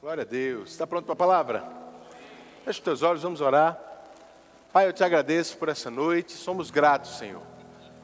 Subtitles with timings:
[0.00, 0.70] Glória a Deus.
[0.70, 1.64] Está pronto para a palavra?
[2.64, 3.76] Feche os teus olhos, vamos orar.
[4.72, 6.34] Pai, eu te agradeço por essa noite.
[6.34, 7.42] Somos gratos, Senhor.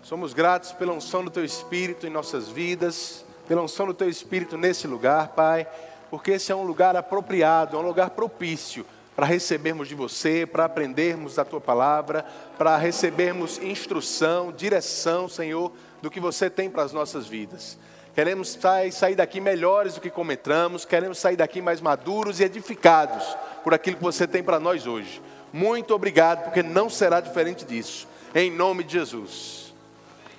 [0.03, 4.59] Somos gratos pela unção do teu Espírito em nossas vidas, pela unção do teu Espírito
[4.59, 5.69] nesse lugar, Pai,
[6.11, 8.85] porque esse é um lugar apropriado, é um lugar propício
[9.15, 12.25] para recebermos de você, para aprendermos da tua palavra,
[12.59, 15.71] para recebermos instrução, direção, Senhor,
[16.03, 17.79] do que você tem para as nossas vidas.
[18.15, 18.57] Queremos
[18.93, 23.75] sair daqui melhores do que como entramos, queremos sair daqui mais maduros e edificados por
[23.75, 25.21] aquilo que você tem para nós hoje.
[25.53, 28.07] Muito obrigado, porque não será diferente disso.
[28.35, 29.75] Em nome de Jesus.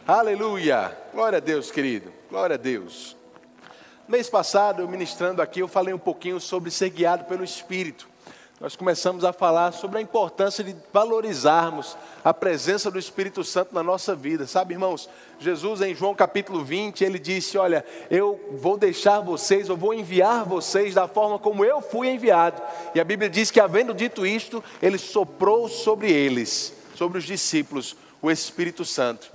[0.07, 0.97] Aleluia.
[1.13, 2.13] Glória a Deus, querido.
[2.29, 3.15] Glória a Deus.
[4.07, 8.07] Mês passado, ministrando aqui, eu falei um pouquinho sobre ser guiado pelo Espírito
[8.65, 13.83] nós começamos a falar sobre a importância de valorizarmos a presença do Espírito Santo na
[13.83, 14.47] nossa vida.
[14.47, 15.07] Sabe, irmãos,
[15.39, 20.45] Jesus em João capítulo 20, ele disse: Olha, eu vou deixar vocês, eu vou enviar
[20.45, 22.59] vocês da forma como eu fui enviado.
[22.95, 27.95] E a Bíblia diz que, havendo dito isto, ele soprou sobre eles, sobre os discípulos,
[28.19, 29.31] o Espírito Santo.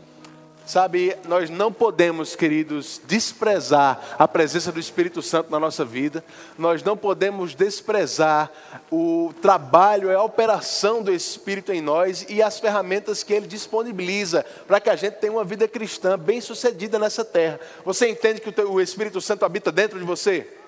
[0.70, 6.24] Sabe, nós não podemos, queridos, desprezar a presença do Espírito Santo na nossa vida,
[6.56, 8.48] nós não podemos desprezar
[8.88, 14.78] o trabalho, a operação do Espírito em nós e as ferramentas que ele disponibiliza para
[14.78, 17.58] que a gente tenha uma vida cristã bem sucedida nessa terra.
[17.84, 20.59] Você entende que o Espírito Santo habita dentro de você?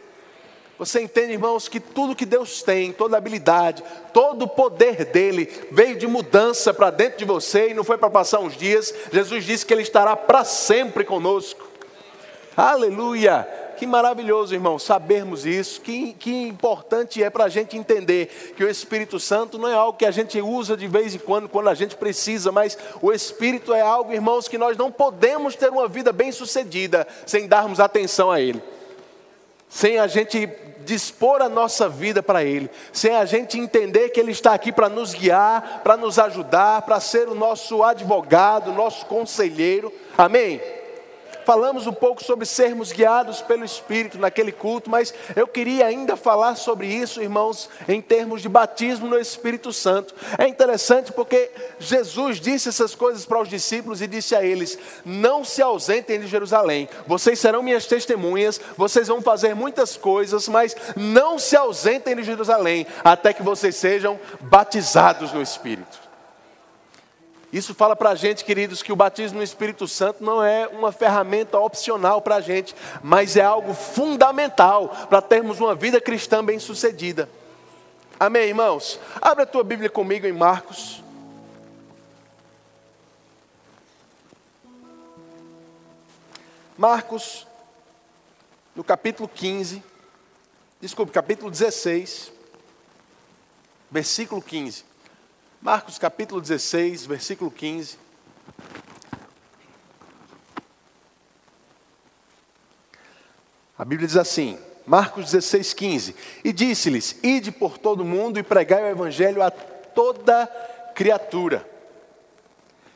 [0.85, 5.97] Você entende, irmãos, que tudo que Deus tem, toda habilidade, todo o poder dele veio
[5.97, 8.93] de mudança para dentro de você e não foi para passar uns dias.
[9.13, 11.69] Jesus disse que ele estará para sempre conosco.
[12.57, 13.47] Aleluia!
[13.77, 15.81] Que maravilhoso, irmão, sabermos isso.
[15.81, 19.97] Que, que importante é para a gente entender que o Espírito Santo não é algo
[19.97, 23.73] que a gente usa de vez em quando, quando a gente precisa, mas o Espírito
[23.73, 28.33] é algo, irmãos, que nós não podemos ter uma vida bem sucedida sem darmos atenção
[28.33, 28.61] a Ele
[29.73, 30.47] sem a gente
[30.85, 34.89] dispor a nossa vida para Ele, sem a gente entender que Ele está aqui para
[34.89, 39.93] nos guiar, para nos ajudar, para ser o nosso advogado, nosso conselheiro.
[40.17, 40.82] Amém?
[41.45, 46.57] Falamos um pouco sobre sermos guiados pelo Espírito naquele culto, mas eu queria ainda falar
[46.57, 50.15] sobre isso, irmãos, em termos de batismo no Espírito Santo.
[50.39, 55.45] É interessante porque Jesus disse essas coisas para os discípulos e disse a eles: Não
[55.45, 61.39] se ausentem de Jerusalém, vocês serão minhas testemunhas, vocês vão fazer muitas coisas, mas não
[61.39, 66.02] se ausentem de Jerusalém, até que vocês sejam batizados no Espírito.
[67.53, 70.91] Isso fala para a gente, queridos, que o batismo no Espírito Santo não é uma
[70.91, 76.59] ferramenta opcional para a gente, mas é algo fundamental para termos uma vida cristã bem
[76.59, 77.29] sucedida.
[78.19, 78.99] Amém, irmãos?
[79.21, 81.03] Abre a tua Bíblia comigo em Marcos.
[86.79, 87.47] Marcos,
[88.75, 89.83] no capítulo 15,
[90.81, 92.33] desculpe, capítulo 16,
[93.91, 94.92] versículo 15.
[95.63, 97.97] Marcos capítulo 16, versículo 15.
[103.79, 108.43] A Bíblia diz assim, Marcos 16, 15: E disse-lhes: Ide por todo o mundo e
[108.43, 110.47] pregai o evangelho a toda
[110.97, 111.65] criatura.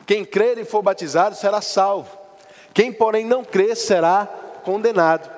[0.05, 2.17] Quem crer e for batizado será salvo.
[2.73, 4.25] Quem, porém, não crer será
[4.65, 5.31] condenado.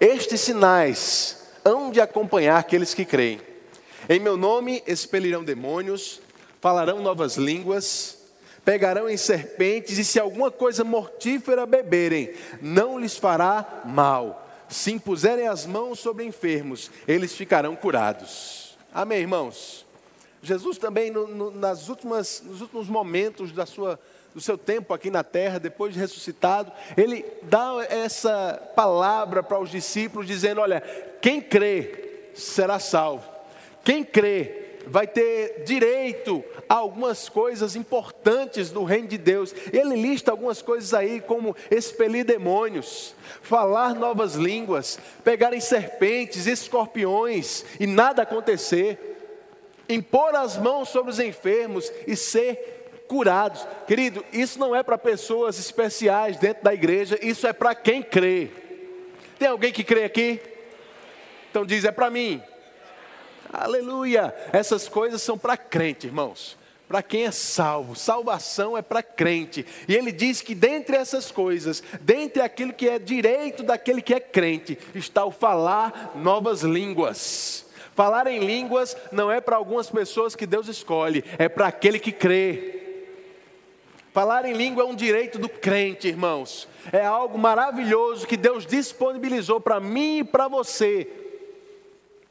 [0.00, 3.40] Estes sinais hão de acompanhar aqueles que creem.
[4.08, 6.20] Em meu nome expelirão demônios,
[6.64, 8.16] falarão novas línguas,
[8.64, 12.32] pegarão em serpentes, e se alguma coisa mortífera beberem,
[12.62, 14.48] não lhes fará mal.
[14.66, 18.78] Se impuserem as mãos sobre enfermos, eles ficarão curados.
[18.94, 19.84] Amém, irmãos?
[20.42, 24.00] Jesus também, no, no, nas últimas, nos últimos momentos da sua,
[24.34, 29.68] do seu tempo aqui na terra, depois de ressuscitado, ele dá essa palavra para os
[29.68, 30.80] discípulos, dizendo: Olha,
[31.20, 33.30] quem crê será salvo,
[33.84, 39.54] quem crê vai ter direito a algumas coisas importantes do reino de Deus.
[39.72, 47.86] Ele lista algumas coisas aí, como expelir demônios, falar novas línguas, pegarem serpentes, escorpiões e
[47.86, 48.98] nada acontecer,
[49.88, 53.66] impor as mãos sobre os enfermos e ser curados.
[53.86, 58.50] Querido, isso não é para pessoas especiais dentro da igreja, isso é para quem crê.
[59.38, 60.40] Tem alguém que crê aqui?
[61.50, 62.42] Então diz: é para mim.
[63.54, 64.34] Aleluia!
[64.52, 66.58] Essas coisas são para crente, irmãos.
[66.88, 69.64] Para quem é salvo, salvação é para crente.
[69.88, 74.20] E ele diz que dentre essas coisas, dentre aquilo que é direito daquele que é
[74.20, 77.64] crente, está o falar novas línguas.
[77.94, 82.12] Falar em línguas não é para algumas pessoas que Deus escolhe, é para aquele que
[82.12, 82.82] crê.
[84.12, 86.68] Falar em língua é um direito do crente, irmãos.
[86.92, 91.23] É algo maravilhoso que Deus disponibilizou para mim e para você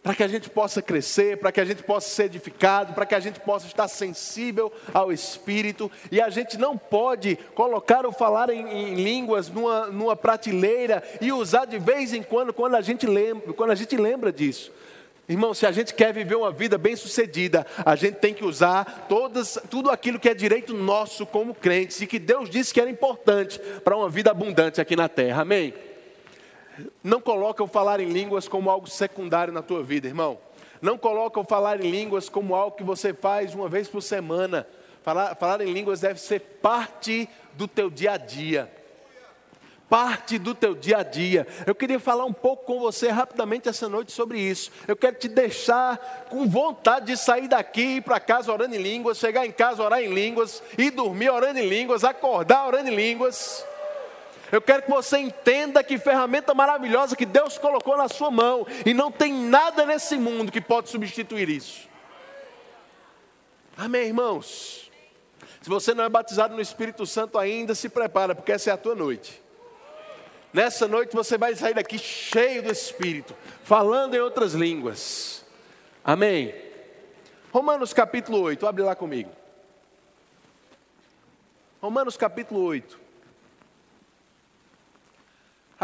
[0.04, 3.16] para que a gente possa crescer, para que a gente possa ser edificado, para que
[3.16, 8.50] a gente possa estar sensível ao Espírito, e a gente não pode colocar o falar
[8.50, 13.08] em, em, línguas numa, numa prateleira e usar de vez em quando, quando a gente
[13.08, 14.74] lembra, quando a gente lembra disso.
[15.28, 19.58] Irmão, se a gente quer viver uma vida bem-sucedida, a gente tem que usar todas,
[19.70, 23.58] tudo aquilo que é direito nosso como crentes e que Deus disse que era importante
[23.86, 25.44] para uma vida abundante aqui na terra.
[25.44, 25.74] Amém?
[27.04, 30.40] Não coloca o falar em línguas como algo secundário na tua vida, irmão.
[30.82, 34.68] Não coloca o falar em línguas como algo que você faz uma vez por semana.
[35.02, 38.70] Falar, falar em línguas deve ser parte do teu dia a dia.
[39.90, 41.46] Parte do teu dia a dia.
[41.68, 44.72] Eu queria falar um pouco com você rapidamente essa noite sobre isso.
[44.88, 49.20] Eu quero te deixar com vontade de sair daqui, ir para casa orando em línguas,
[49.20, 53.64] chegar em casa orar em línguas, e dormir orando em línguas, acordar orando em línguas.
[54.54, 58.94] Eu quero que você entenda que ferramenta maravilhosa que Deus colocou na sua mão e
[58.94, 61.90] não tem nada nesse mundo que pode substituir isso.
[63.76, 64.92] Amém, irmãos?
[65.60, 68.78] Se você não é batizado no Espírito Santo ainda, se prepara, porque essa é a
[68.78, 69.42] tua noite.
[70.54, 75.44] Nessa noite você vai sair daqui cheio do Espírito, falando em outras línguas.
[76.06, 76.54] Amém?
[77.52, 79.32] Romanos capítulo 8, abre lá comigo.
[81.82, 83.02] Romanos capítulo 8.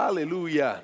[0.07, 0.83] Aleluia.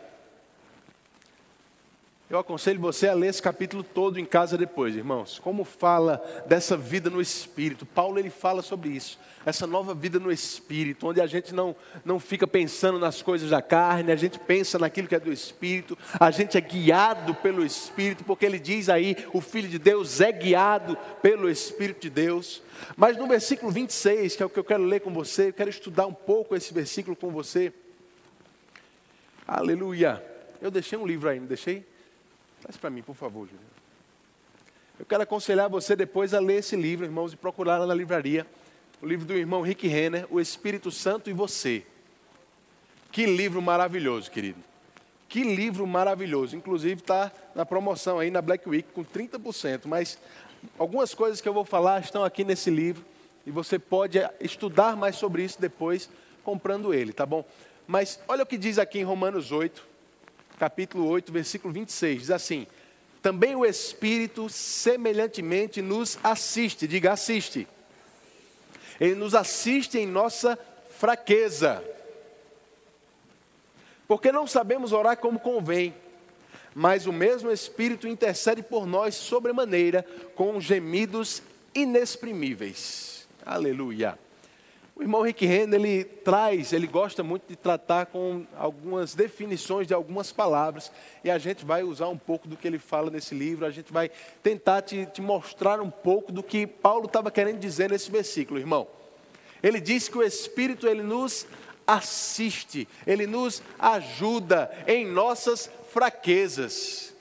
[2.27, 5.39] Eu aconselho você a ler esse capítulo todo em casa depois, irmãos.
[5.39, 6.17] Como fala
[6.47, 7.85] dessa vida no Espírito.
[7.85, 9.17] Paulo ele fala sobre isso.
[9.45, 13.61] Essa nova vida no Espírito, onde a gente não, não fica pensando nas coisas da
[13.61, 18.23] carne, a gente pensa naquilo que é do Espírito, a gente é guiado pelo Espírito,
[18.23, 22.61] porque ele diz aí, o Filho de Deus é guiado pelo Espírito de Deus.
[22.97, 25.69] Mas no versículo 26, que é o que eu quero ler com você, eu quero
[25.69, 27.71] estudar um pouco esse versículo com você.
[29.47, 30.23] Aleluia.
[30.61, 31.85] Eu deixei um livro aí, não deixei?
[32.61, 33.75] Traz para mim, por favor, Júlio.
[34.97, 38.47] Eu quero aconselhar você depois a ler esse livro, irmãos, e procurar lá na livraria.
[39.01, 41.85] O livro do irmão Rick Renner, O Espírito Santo e Você.
[43.11, 44.59] Que livro maravilhoso, querido.
[45.29, 46.55] Que livro maravilhoso.
[46.55, 49.81] Inclusive está na promoção aí na Black Week com 30%.
[49.85, 50.17] Mas
[50.79, 53.05] algumas coisas que eu vou falar estão aqui nesse livro.
[53.45, 56.09] E você pode estudar mais sobre isso depois
[56.43, 57.45] comprando ele, tá bom?
[57.87, 59.85] Mas olha o que diz aqui em Romanos 8,
[60.57, 62.21] capítulo 8, versículo 26.
[62.21, 62.65] Diz assim:
[63.21, 67.67] Também o Espírito semelhantemente nos assiste, diga assiste.
[68.99, 70.57] Ele nos assiste em nossa
[70.97, 71.83] fraqueza.
[74.07, 75.93] Porque não sabemos orar como convém,
[76.73, 80.05] mas o mesmo Espírito intercede por nós sobremaneira
[80.35, 81.41] com gemidos
[81.73, 83.27] inexprimíveis.
[83.45, 84.24] Aleluia.
[84.95, 89.93] O irmão Rick Renner, ele traz, ele gosta muito de tratar com algumas definições de
[89.93, 90.89] algumas palavras,
[91.21, 93.91] e a gente vai usar um pouco do que ele fala nesse livro, a gente
[93.91, 94.09] vai
[94.41, 98.87] tentar te, te mostrar um pouco do que Paulo estava querendo dizer nesse versículo, irmão.
[99.61, 101.45] Ele diz que o Espírito, ele nos
[101.85, 107.13] assiste, ele nos ajuda em nossas fraquezas.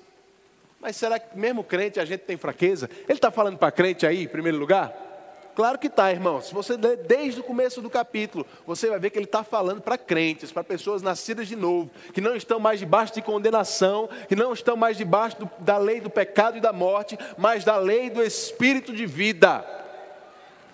[0.81, 2.89] Mas será que mesmo crente a gente tem fraqueza?
[3.09, 5.14] Ele está falando para crente aí, em primeiro lugar?
[5.55, 6.41] Claro que está, irmão.
[6.43, 9.81] Se você ler desde o começo do capítulo, você vai ver que ele está falando
[9.81, 14.35] para crentes, para pessoas nascidas de novo, que não estão mais debaixo de condenação, que
[14.35, 18.11] não estão mais debaixo do, da lei do pecado e da morte, mas da lei
[18.11, 19.65] do Espírito de vida.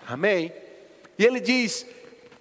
[0.07, 0.51] Amém?
[1.17, 1.85] E ele diz: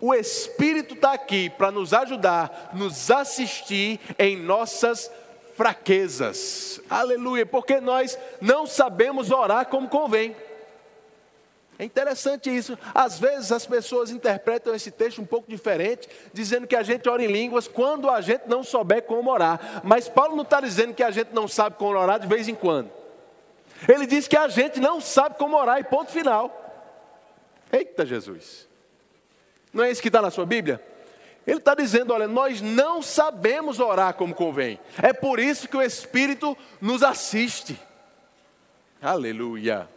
[0.00, 5.10] o Espírito está aqui para nos ajudar, nos assistir em nossas
[5.56, 6.80] fraquezas.
[6.88, 10.34] Aleluia, porque nós não sabemos orar como convém.
[11.80, 12.78] É interessante isso.
[12.94, 17.24] Às vezes as pessoas interpretam esse texto um pouco diferente, dizendo que a gente ora
[17.24, 19.80] em línguas quando a gente não souber como orar.
[19.82, 22.54] Mas Paulo não está dizendo que a gente não sabe como orar de vez em
[22.54, 22.90] quando.
[23.88, 26.54] Ele diz que a gente não sabe como orar e ponto final.
[27.72, 28.68] Eita Jesus.
[29.72, 30.84] Não é isso que está na sua Bíblia?
[31.46, 34.78] Ele está dizendo: olha, nós não sabemos orar como convém.
[35.02, 37.80] É por isso que o Espírito nos assiste.
[39.00, 39.88] Aleluia.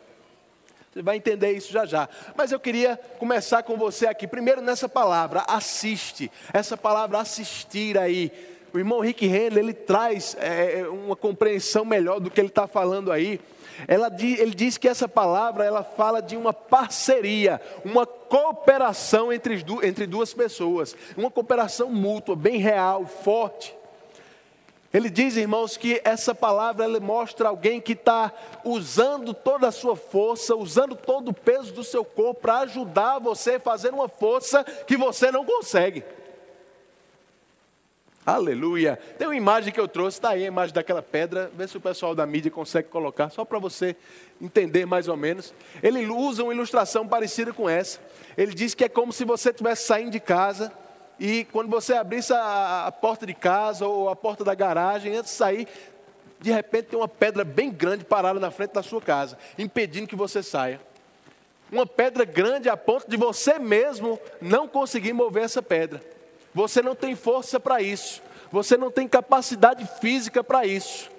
[0.93, 2.07] Você vai entender isso já já.
[2.35, 6.31] Mas eu queria começar com você aqui, primeiro nessa palavra, assiste.
[6.53, 8.31] Essa palavra assistir aí.
[8.71, 12.67] O irmão Rick Henley, ele traz é, é uma compreensão melhor do que ele está
[12.67, 13.41] falando aí.
[13.87, 20.05] Ela, ele diz que essa palavra, ela fala de uma parceria, uma cooperação entre, entre
[20.05, 20.95] duas pessoas.
[21.17, 23.75] Uma cooperação mútua, bem real, forte.
[24.93, 28.31] Ele diz, irmãos, que essa palavra mostra alguém que está
[28.63, 33.55] usando toda a sua força, usando todo o peso do seu corpo para ajudar você
[33.55, 36.03] a fazer uma força que você não consegue.
[38.23, 38.97] Aleluia.
[39.17, 41.51] Tem uma imagem que eu trouxe, está aí a imagem daquela pedra.
[41.55, 43.95] Vê se o pessoal da mídia consegue colocar, só para você
[44.39, 45.55] entender mais ou menos.
[45.81, 47.99] Ele usa uma ilustração parecida com essa.
[48.37, 50.71] Ele diz que é como se você estivesse saindo de casa
[51.19, 55.31] e quando você abrisse a, a porta de casa ou a porta da garagem, antes
[55.31, 55.67] de sair,
[56.39, 60.15] de repente tem uma pedra bem grande parada na frente da sua casa, impedindo que
[60.15, 60.81] você saia.
[61.71, 66.01] Uma pedra grande a ponto de você mesmo não conseguir mover essa pedra.
[66.53, 68.21] Você não tem força para isso.
[68.51, 71.09] Você não tem capacidade física para isso.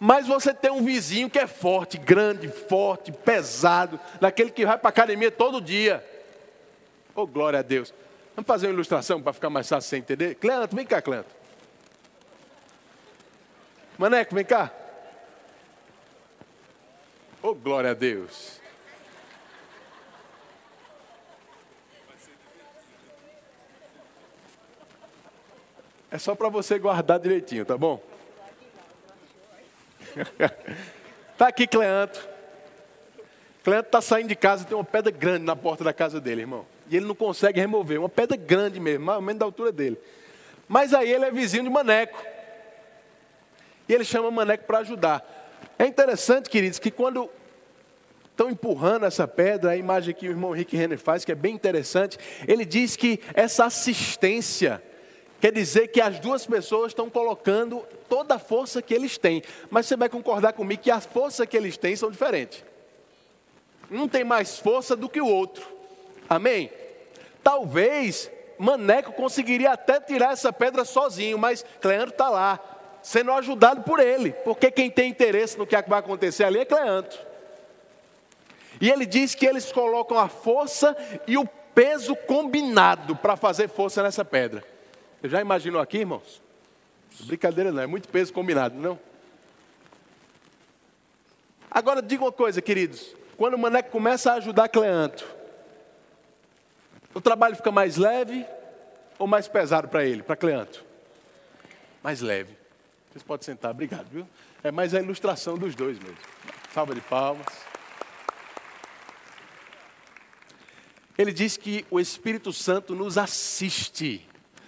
[0.00, 4.88] Mas você tem um vizinho que é forte, grande, forte, pesado, daquele que vai para
[4.88, 6.04] a academia todo dia.
[7.14, 7.92] Oh, glória a Deus.
[8.34, 10.34] Vamos fazer uma ilustração para ficar mais fácil você entender?
[10.36, 11.28] Cleanto, vem cá, Cleanto.
[13.98, 14.72] Maneco, vem cá.
[17.42, 18.60] Oh, glória a Deus.
[26.10, 28.02] É só para você guardar direitinho, tá bom?
[31.36, 32.28] tá aqui Cleanto.
[33.62, 36.66] Cleanto está saindo de casa, tem uma pedra grande na porta da casa dele, irmão.
[36.92, 39.98] E ele não consegue remover, uma pedra grande mesmo, mais ou menos da altura dele.
[40.68, 42.22] Mas aí ele é vizinho de Maneco.
[43.88, 45.24] E ele chama Maneco para ajudar.
[45.78, 47.30] É interessante, queridos, que quando
[48.30, 51.54] estão empurrando essa pedra, a imagem que o irmão Rick Renner faz, que é bem
[51.54, 54.82] interessante, ele diz que essa assistência
[55.40, 59.42] Quer dizer que as duas pessoas estão colocando toda a força que eles têm.
[59.68, 62.64] Mas você vai concordar comigo que a força que eles têm são diferentes.
[63.90, 65.66] Um tem mais força do que o outro.
[66.28, 66.70] Amém?
[67.42, 72.60] Talvez Maneco conseguiria até tirar essa pedra sozinho, mas Cleandro está lá,
[73.02, 77.18] sendo ajudado por ele, porque quem tem interesse no que vai acontecer ali é Cleandro.
[78.80, 80.96] E ele diz que eles colocam a força
[81.26, 84.64] e o peso combinado para fazer força nessa pedra.
[85.20, 86.40] Você já imaginou aqui, irmãos?
[87.20, 88.98] Brincadeira não, é muito peso combinado, não?
[91.70, 93.14] Agora diga uma coisa, queridos.
[93.36, 95.24] Quando o Maneco começa a ajudar Cleanto,
[97.14, 98.46] o trabalho fica mais leve
[99.18, 100.84] ou mais pesado para ele, para Cleanto?
[102.02, 102.56] Mais leve.
[103.10, 104.26] Vocês podem sentar, obrigado, viu?
[104.64, 106.18] É mais a ilustração dos dois mesmo.
[106.72, 107.46] Salva de palmas.
[111.18, 114.26] Ele diz que o Espírito Santo nos assiste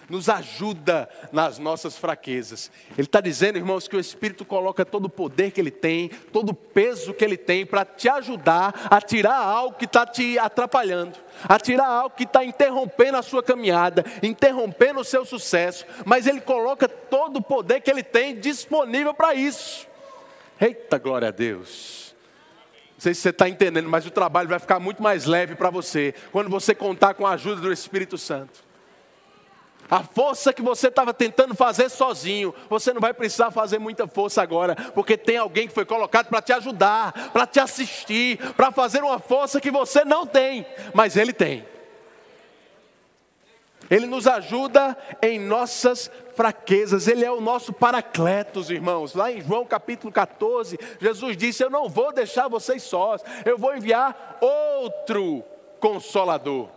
[0.08, 2.70] nos ajuda nas nossas fraquezas.
[2.96, 6.50] Ele está dizendo, irmãos, que o Espírito coloca todo o poder que ele tem, todo
[6.50, 11.18] o peso que ele tem para te ajudar a tirar algo que está te atrapalhando,
[11.48, 16.40] a tirar algo que está interrompendo a sua caminhada, interrompendo o seu sucesso, mas ele
[16.40, 19.86] coloca todo o poder que ele tem disponível para isso.
[20.60, 22.14] Eita glória a Deus!
[22.94, 25.68] Não sei se você está entendendo, mas o trabalho vai ficar muito mais leve para
[25.68, 28.63] você quando você contar com a ajuda do Espírito Santo.
[29.90, 34.42] A força que você estava tentando fazer sozinho, você não vai precisar fazer muita força
[34.42, 39.02] agora, porque tem alguém que foi colocado para te ajudar, para te assistir, para fazer
[39.02, 41.66] uma força que você não tem, mas Ele tem.
[43.90, 49.14] Ele nos ajuda em nossas fraquezas, Ele é o nosso paracletos, irmãos.
[49.14, 53.76] Lá em João capítulo 14, Jesus disse: Eu não vou deixar vocês sós, eu vou
[53.76, 55.44] enviar outro
[55.78, 56.70] consolador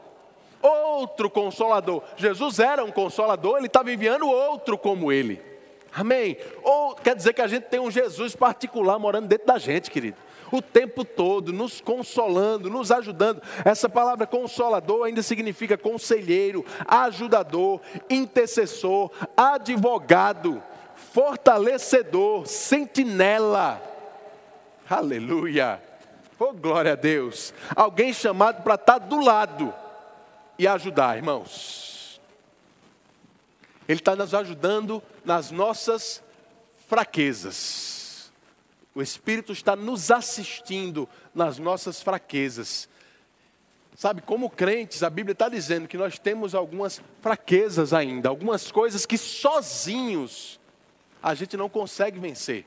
[0.62, 2.02] outro consolador.
[2.16, 5.42] Jesus era um consolador, ele estava enviando outro como ele.
[5.94, 6.38] Amém?
[6.64, 10.18] Ou quer dizer que a gente tem um Jesus particular morando dentro da gente, querido.
[10.52, 13.42] O tempo todo, nos consolando, nos ajudando.
[13.66, 20.62] Essa palavra consolador ainda significa conselheiro, ajudador, intercessor, advogado,
[20.96, 23.82] fortalecedor, sentinela.
[24.90, 25.82] Aleluia.
[26.40, 27.54] Oh, glória a Deus.
[27.76, 29.74] Alguém chamado para estar do lado
[30.58, 32.22] e ajudar, irmãos.
[33.88, 36.22] Ele está nos ajudando nas nossas
[36.88, 38.32] fraquezas.
[38.94, 42.90] O Espírito está nos assistindo nas nossas fraquezas.
[43.96, 49.06] Sabe, como crentes, a Bíblia está dizendo que nós temos algumas fraquezas ainda, algumas coisas
[49.06, 50.60] que sozinhos
[51.22, 52.66] a gente não consegue vencer.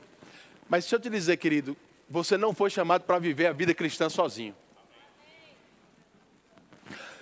[0.67, 1.75] Mas deixa eu te dizer, querido,
[2.09, 4.55] você não foi chamado para viver a vida cristã sozinho.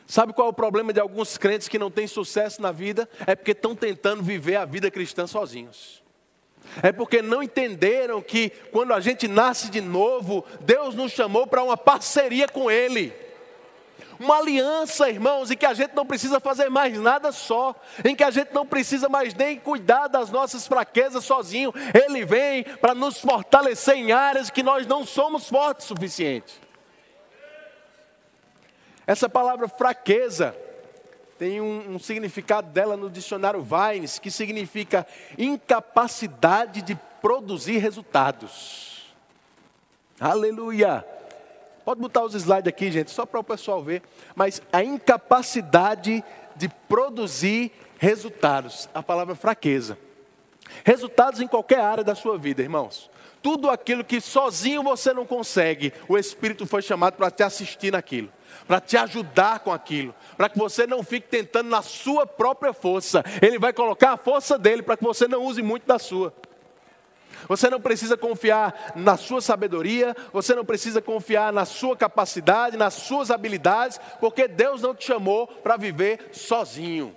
[0.09, 3.07] Sabe qual é o problema de alguns crentes que não têm sucesso na vida?
[3.27, 6.01] É porque estão tentando viver a vida cristã sozinhos.
[6.81, 11.63] É porque não entenderam que quando a gente nasce de novo, Deus nos chamou para
[11.63, 13.13] uma parceria com Ele.
[14.19, 18.23] Uma aliança, irmãos, em que a gente não precisa fazer mais nada só, em que
[18.23, 21.71] a gente não precisa mais nem cuidar das nossas fraquezas sozinho.
[21.93, 26.68] Ele vem para nos fortalecer em áreas que nós não somos fortes o suficiente.
[29.09, 30.55] Essa palavra fraqueza
[31.39, 35.03] tem um, um significado dela no dicionário Vines, que significa
[35.35, 39.11] incapacidade de produzir resultados.
[40.19, 41.03] Aleluia!
[41.83, 44.03] Pode botar os slides aqui, gente, só para o pessoal ver.
[44.35, 46.23] Mas a incapacidade
[46.55, 48.87] de produzir resultados.
[48.93, 49.97] A palavra fraqueza.
[50.83, 53.09] Resultados em qualquer área da sua vida, irmãos.
[53.41, 58.29] Tudo aquilo que sozinho você não consegue, o Espírito foi chamado para te assistir naquilo,
[58.67, 63.24] para te ajudar com aquilo, para que você não fique tentando na sua própria força.
[63.41, 66.34] Ele vai colocar a força dele para que você não use muito da sua.
[67.48, 72.93] Você não precisa confiar na sua sabedoria, você não precisa confiar na sua capacidade, nas
[72.93, 77.15] suas habilidades, porque Deus não te chamou para viver sozinho.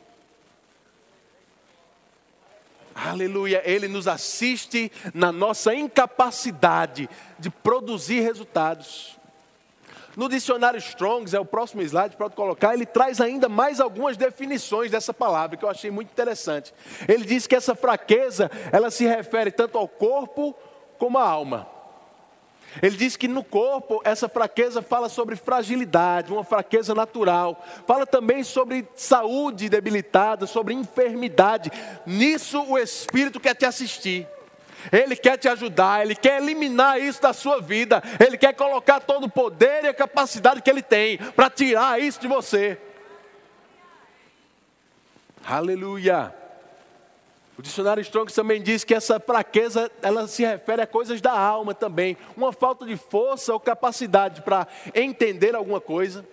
[2.95, 7.09] Aleluia, Ele nos assiste na nossa incapacidade
[7.39, 9.19] de produzir resultados.
[10.15, 14.91] No dicionário Strongs, é o próximo slide, pode colocar, ele traz ainda mais algumas definições
[14.91, 16.75] dessa palavra que eu achei muito interessante.
[17.09, 20.55] Ele diz que essa fraqueza, ela se refere tanto ao corpo
[20.99, 21.67] como à alma.
[22.81, 27.63] Ele diz que no corpo essa fraqueza fala sobre fragilidade, uma fraqueza natural.
[27.87, 31.71] Fala também sobre saúde debilitada, sobre enfermidade.
[32.07, 34.27] Nisso o Espírito quer te assistir.
[34.91, 38.03] Ele quer te ajudar, ele quer eliminar isso da sua vida.
[38.19, 42.21] Ele quer colocar todo o poder e a capacidade que ele tem para tirar isso
[42.21, 42.79] de você.
[45.45, 46.42] Aleluia.
[47.63, 51.73] O dicionário Strong também diz que essa fraqueza, ela se refere a coisas da alma
[51.73, 56.27] também, uma falta de força ou capacidade para entender alguma coisa.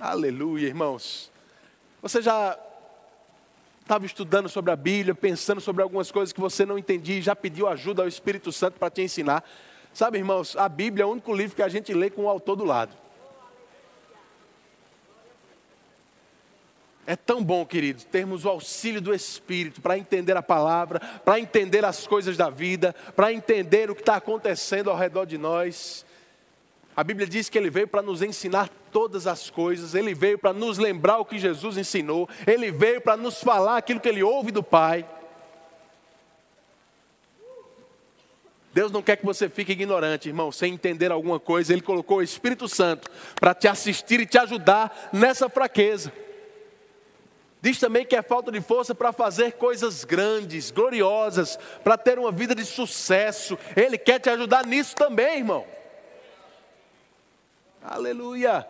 [0.00, 1.30] Aleluia, irmãos.
[2.02, 2.58] Você já
[3.82, 7.68] estava estudando sobre a Bíblia, pensando sobre algumas coisas que você não entendia, já pediu
[7.68, 9.48] ajuda ao Espírito Santo para te ensinar?
[9.94, 12.56] Sabe, irmãos, a Bíblia é o único livro que a gente lê com o autor
[12.56, 12.96] do lado.
[17.10, 21.82] É tão bom, queridos, termos o auxílio do Espírito para entender a palavra, para entender
[21.82, 26.04] as coisas da vida, para entender o que está acontecendo ao redor de nós.
[26.94, 30.52] A Bíblia diz que ele veio para nos ensinar todas as coisas, ele veio para
[30.52, 34.52] nos lembrar o que Jesus ensinou, ele veio para nos falar aquilo que ele ouve
[34.52, 35.08] do Pai.
[38.74, 41.72] Deus não quer que você fique ignorante, irmão, sem entender alguma coisa.
[41.72, 46.12] Ele colocou o Espírito Santo para te assistir e te ajudar nessa fraqueza.
[47.60, 52.30] Diz também que é falta de força para fazer coisas grandes, gloriosas, para ter uma
[52.30, 53.58] vida de sucesso.
[53.76, 55.66] Ele quer te ajudar nisso também, irmão.
[57.82, 58.66] Aleluia.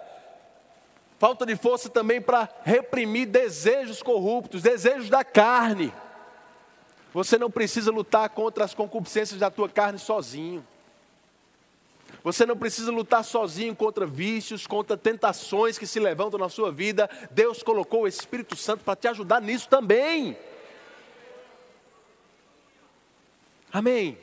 [1.18, 5.92] Falta de força também para reprimir desejos corruptos, desejos da carne.
[7.12, 10.64] Você não precisa lutar contra as concupiscências da tua carne sozinho.
[12.22, 17.08] Você não precisa lutar sozinho contra vícios, contra tentações que se levantam na sua vida.
[17.30, 20.36] Deus colocou o Espírito Santo para te ajudar nisso também.
[23.72, 24.18] Amém.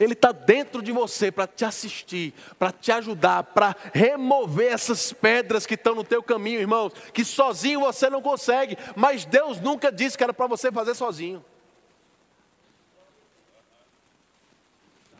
[0.00, 5.66] Ele está dentro de você para te assistir, para te ajudar, para remover essas pedras
[5.66, 10.16] que estão no teu caminho, irmãos, que sozinho você não consegue, mas Deus nunca disse
[10.16, 11.44] que era para você fazer sozinho.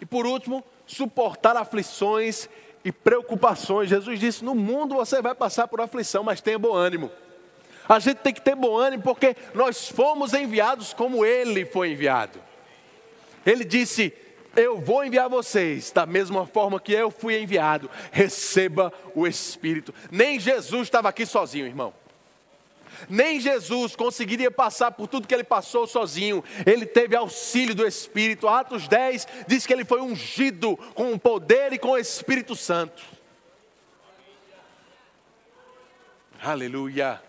[0.01, 2.49] E por último, suportar aflições
[2.85, 3.91] e preocupações.
[3.91, 7.11] Jesus disse: No mundo você vai passar por aflição, mas tenha bom ânimo.
[7.89, 12.41] A gente tem que ter bom ânimo porque nós fomos enviados como Ele foi enviado.
[13.47, 14.13] Ele disse:
[14.57, 17.91] Eu vou enviar vocês da mesma forma que eu fui enviado.
[18.11, 19.95] Receba o Espírito.
[20.11, 21.93] Nem Jesus estava aqui sozinho, irmão.
[23.09, 26.43] Nem Jesus conseguiria passar por tudo que ele passou sozinho.
[26.67, 28.49] Ele teve auxílio do Espírito.
[28.49, 33.03] Atos 10 diz que ele foi ungido com o poder e com o Espírito Santo.
[36.43, 37.21] Aleluia.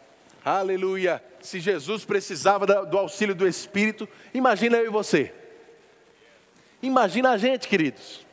[0.44, 1.24] Aleluia.
[1.42, 5.34] Se Jesus precisava do auxílio do Espírito, imagina eu e você.
[6.82, 8.26] Imagina a gente, queridos.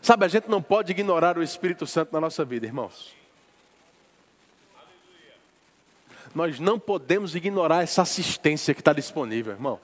[0.00, 3.21] Sabe, a gente não pode ignorar o Espírito Santo na nossa vida, irmãos.
[6.34, 9.80] Nós não podemos ignorar essa assistência que está disponível, irmão.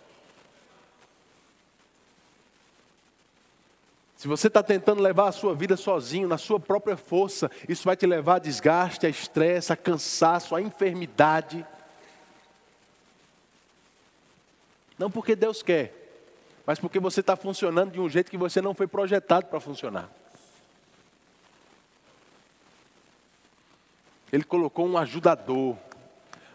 [4.19, 7.97] Se você está tentando levar a sua vida sozinho, na sua própria força, isso vai
[7.97, 11.65] te levar a desgaste, a estresse, a cansaço, a enfermidade.
[14.99, 15.95] Não porque Deus quer,
[16.67, 20.11] mas porque você está funcionando de um jeito que você não foi projetado para funcionar.
[24.33, 25.77] Ele colocou um ajudador,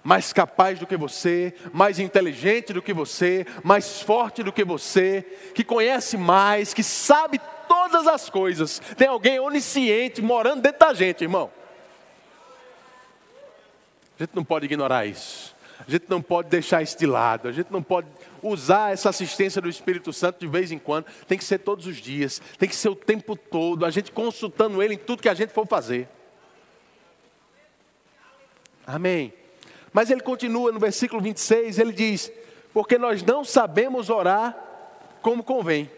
[0.03, 5.25] mais capaz do que você, mais inteligente do que você, mais forte do que você,
[5.55, 8.79] que conhece mais, que sabe todas as coisas.
[8.97, 11.49] Tem alguém onisciente morando dentro da gente, irmão.
[14.19, 15.55] A gente não pode ignorar isso.
[15.85, 17.47] A gente não pode deixar isso de lado.
[17.47, 18.07] A gente não pode
[18.41, 21.05] usar essa assistência do Espírito Santo de vez em quando.
[21.27, 22.41] Tem que ser todos os dias.
[22.57, 23.85] Tem que ser o tempo todo.
[23.85, 26.07] A gente consultando Ele em tudo que a gente for fazer.
[28.85, 29.33] Amém.
[29.93, 32.31] Mas ele continua no versículo 26, ele diz:
[32.73, 34.57] Porque nós não sabemos orar
[35.21, 35.89] como convém,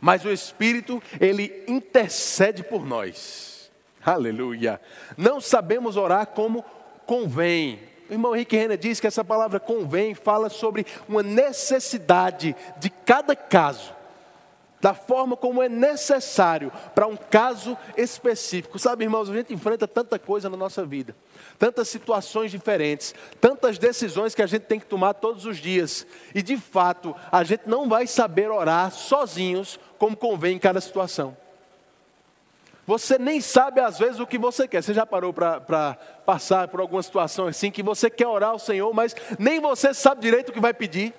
[0.00, 3.70] mas o Espírito, ele intercede por nós.
[4.04, 4.80] Aleluia.
[5.16, 6.64] Não sabemos orar como
[7.04, 7.80] convém.
[8.08, 13.36] O irmão Henrique Renner diz que essa palavra convém fala sobre uma necessidade de cada
[13.36, 13.97] caso
[14.80, 18.78] da forma como é necessário para um caso específico.
[18.78, 21.14] Sabe, irmãos, a gente enfrenta tanta coisa na nossa vida,
[21.58, 26.42] tantas situações diferentes, tantas decisões que a gente tem que tomar todos os dias, e
[26.42, 31.36] de fato, a gente não vai saber orar sozinhos como convém em cada situação.
[32.86, 34.82] Você nem sabe às vezes o que você quer.
[34.82, 38.94] Você já parou para passar por alguma situação assim que você quer orar ao Senhor,
[38.94, 41.12] mas nem você sabe direito o que vai pedir?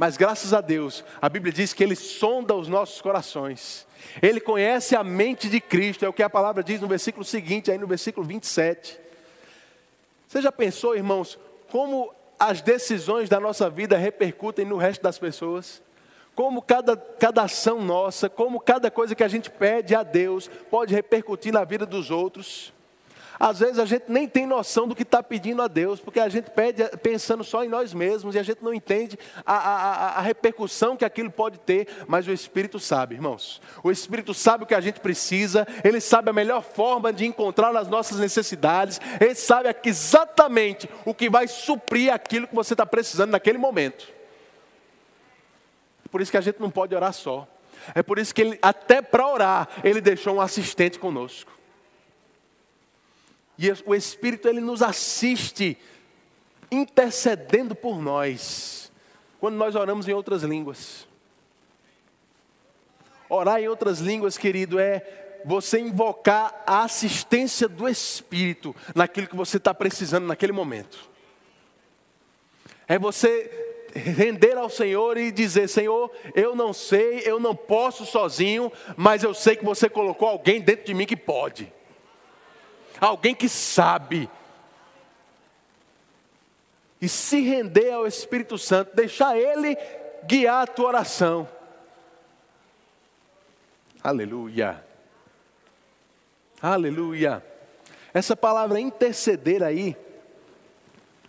[0.00, 3.86] Mas graças a Deus, a Bíblia diz que Ele sonda os nossos corações.
[4.22, 7.70] Ele conhece a mente de Cristo, é o que a palavra diz no versículo seguinte,
[7.70, 8.98] aí no versículo 27.
[10.26, 11.38] Você já pensou, irmãos,
[11.70, 15.82] como as decisões da nossa vida repercutem no resto das pessoas?
[16.34, 20.94] Como cada, cada ação nossa, como cada coisa que a gente pede a Deus pode
[20.94, 22.72] repercutir na vida dos outros?
[23.40, 26.28] Às vezes a gente nem tem noção do que está pedindo a Deus, porque a
[26.28, 30.20] gente pede pensando só em nós mesmos e a gente não entende a, a, a,
[30.20, 33.62] repercussão que aquilo pode ter, mas o Espírito sabe, irmãos.
[33.82, 37.74] O Espírito sabe o que a gente precisa, ele sabe a melhor forma de encontrar
[37.74, 43.30] as nossas necessidades, ele sabe exatamente o que vai suprir aquilo que você está precisando
[43.30, 44.06] naquele momento.
[46.10, 47.48] Por isso que a gente não pode orar só.
[47.94, 51.59] É por isso que ele, até para orar, ele deixou um assistente conosco.
[53.62, 55.76] E o Espírito ele nos assiste
[56.72, 58.90] intercedendo por nós
[59.38, 61.06] quando nós oramos em outras línguas.
[63.28, 69.58] Orar em outras línguas, querido, é você invocar a assistência do Espírito naquilo que você
[69.58, 71.10] está precisando naquele momento.
[72.88, 78.72] É você render ao Senhor e dizer: Senhor, eu não sei, eu não posso sozinho,
[78.96, 81.70] mas eu sei que você colocou alguém dentro de mim que pode
[83.06, 84.28] alguém que sabe.
[87.00, 89.76] E se render ao Espírito Santo, deixar Ele
[90.24, 91.48] guiar a tua oração.
[94.02, 94.84] Aleluia.
[96.60, 97.44] Aleluia.
[98.12, 99.96] Essa palavra interceder aí,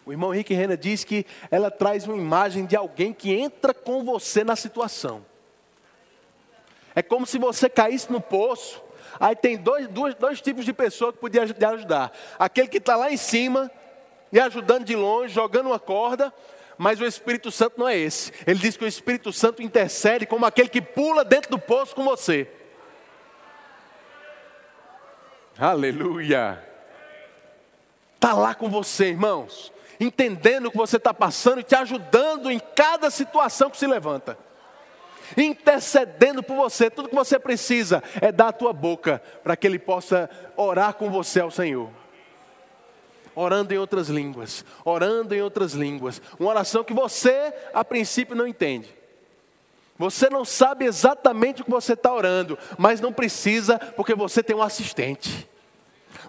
[0.06, 4.04] o irmão Henrique Rena diz que ela traz uma imagem de alguém que entra com
[4.04, 5.26] você na situação.
[6.94, 8.82] É como se você caísse no poço
[9.22, 12.12] Aí tem dois, dois, dois tipos de pessoa que podia ajudar.
[12.40, 13.70] Aquele que está lá em cima
[14.34, 16.34] e ajudando de longe, jogando uma corda,
[16.76, 18.34] mas o Espírito Santo não é esse.
[18.48, 22.04] Ele diz que o Espírito Santo intercede como aquele que pula dentro do poço com
[22.04, 22.50] você.
[25.56, 26.68] Aleluia.
[28.16, 32.60] Está lá com você, irmãos, entendendo o que você está passando e te ajudando em
[32.60, 34.36] cada situação que se levanta
[35.38, 36.90] intercedendo por você.
[36.90, 41.10] Tudo que você precisa é dar a tua boca para que Ele possa orar com
[41.10, 41.90] você ao Senhor.
[43.34, 46.22] Orando em outras línguas, orando em outras línguas.
[46.40, 48.94] Uma oração que você, a princípio, não entende.
[49.98, 54.56] Você não sabe exatamente o que você está orando, mas não precisa, porque você tem
[54.56, 55.48] um assistente.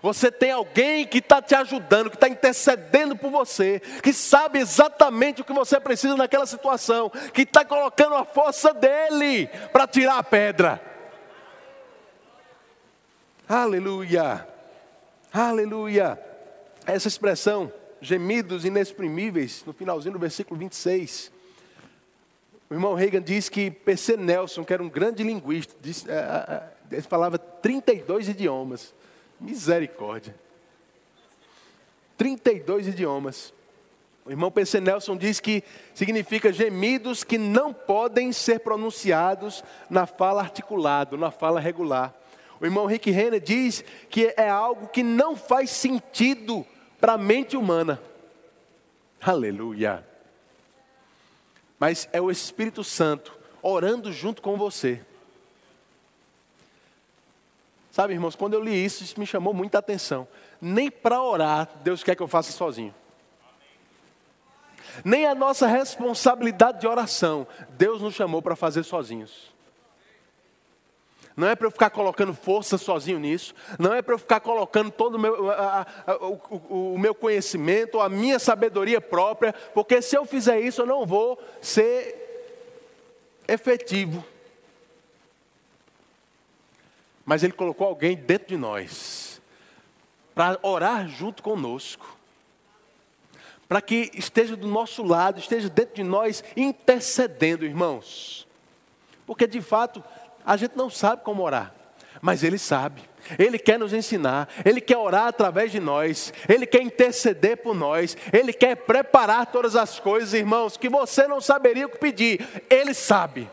[0.02, 5.40] Você tem alguém que está te ajudando, que está intercedendo por você, que sabe exatamente
[5.40, 10.22] o que você precisa naquela situação, que está colocando a força dele para tirar a
[10.24, 10.82] pedra.
[13.48, 14.44] Aleluia,
[15.32, 16.20] aleluia.
[16.84, 21.30] Essa expressão, gemidos inexprimíveis, no finalzinho do versículo 26.
[22.68, 26.96] O irmão Reagan diz que PC Nelson, que era um grande linguista, disse, é, é,
[26.96, 28.92] é falava 32 idiomas.
[29.42, 30.34] Misericórdia.
[32.16, 33.52] 32 idiomas.
[34.24, 34.80] O irmão P.C.
[34.80, 41.58] Nelson diz que significa gemidos que não podem ser pronunciados na fala articulada, na fala
[41.58, 42.14] regular.
[42.60, 46.64] O irmão Rick Renner diz que é algo que não faz sentido
[47.00, 48.00] para a mente humana.
[49.20, 50.06] Aleluia.
[51.80, 55.00] Mas é o Espírito Santo orando junto com você.
[57.92, 60.26] Sabe, irmãos, quando eu li isso, isso me chamou muita atenção.
[60.58, 62.94] Nem para orar, Deus quer que eu faça sozinho.
[65.04, 69.52] Nem a nossa responsabilidade de oração, Deus nos chamou para fazer sozinhos.
[71.36, 73.54] Não é para eu ficar colocando força sozinho nisso.
[73.78, 78.00] Não é para eu ficar colocando todo o meu, a, a, o, o, meu conhecimento,
[78.00, 82.62] a minha sabedoria própria, porque se eu fizer isso, eu não vou ser
[83.46, 84.24] efetivo.
[87.24, 89.40] Mas Ele colocou alguém dentro de nós
[90.34, 92.16] para orar junto conosco,
[93.68, 98.46] para que esteja do nosso lado, esteja dentro de nós intercedendo, irmãos.
[99.26, 100.02] Porque de fato
[100.44, 101.74] a gente não sabe como orar,
[102.20, 103.02] mas Ele sabe.
[103.38, 108.16] Ele quer nos ensinar, Ele quer orar através de nós, Ele quer interceder por nós,
[108.32, 112.92] Ele quer preparar todas as coisas, irmãos, que você não saberia o que pedir, Ele
[112.92, 113.48] sabe.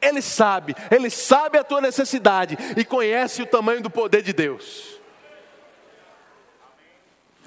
[0.00, 4.98] Ele sabe, Ele sabe a tua necessidade e conhece o tamanho do poder de Deus.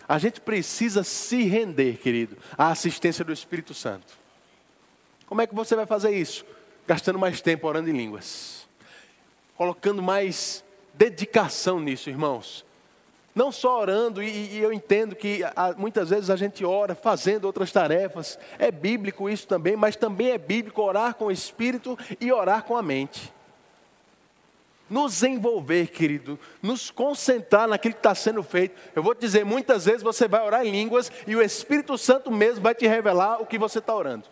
[0.07, 4.19] A gente precisa se render, querido, à assistência do Espírito Santo.
[5.25, 6.45] Como é que você vai fazer isso?
[6.87, 8.67] gastando mais tempo orando em línguas,
[9.55, 12.65] colocando mais dedicação nisso, irmãos.
[13.33, 17.45] Não só orando, e, e eu entendo que a, muitas vezes a gente ora fazendo
[17.45, 22.31] outras tarefas, é bíblico isso também, mas também é bíblico orar com o espírito e
[22.31, 23.33] orar com a mente.
[24.89, 28.77] Nos envolver, querido, nos concentrar naquilo que está sendo feito.
[28.93, 32.29] Eu vou te dizer, muitas vezes você vai orar em línguas e o Espírito Santo
[32.29, 34.25] mesmo vai te revelar o que você está orando.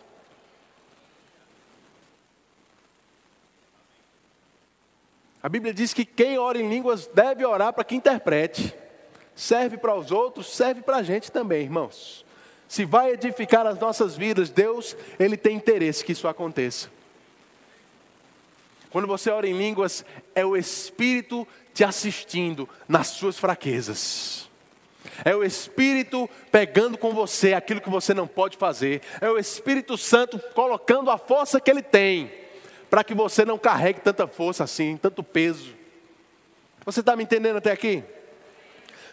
[5.42, 8.74] A Bíblia diz que quem ora em línguas deve orar para que interprete.
[9.40, 12.26] Serve para os outros, serve para a gente também, irmãos.
[12.68, 16.90] Se vai edificar as nossas vidas, Deus, Ele tem interesse que isso aconteça.
[18.90, 24.46] Quando você ora em línguas, é o Espírito te assistindo nas suas fraquezas.
[25.24, 29.00] É o Espírito pegando com você aquilo que você não pode fazer.
[29.22, 32.30] É o Espírito Santo colocando a força que Ele tem
[32.90, 35.74] para que você não carregue tanta força assim, tanto peso.
[36.84, 38.04] Você está me entendendo até aqui?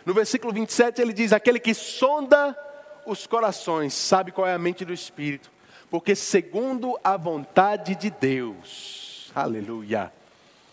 [0.08, 2.58] No versículo 27 ele diz: Aquele que sonda
[3.06, 5.52] os corações sabe qual é a mente do Espírito,
[5.89, 10.10] porque segundo a vontade de Deus, aleluia.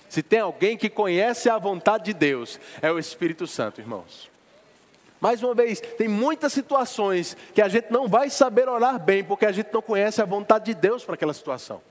[0.09, 4.31] Se tem alguém que conhece a vontade de Deus, é o Espírito Santo, irmãos.
[5.21, 9.47] Mais uma vez, tem muitas situações que a gente não vai saber orar bem, porque
[9.47, 11.83] a gente não conhece a vontade de Deus para aquela situação.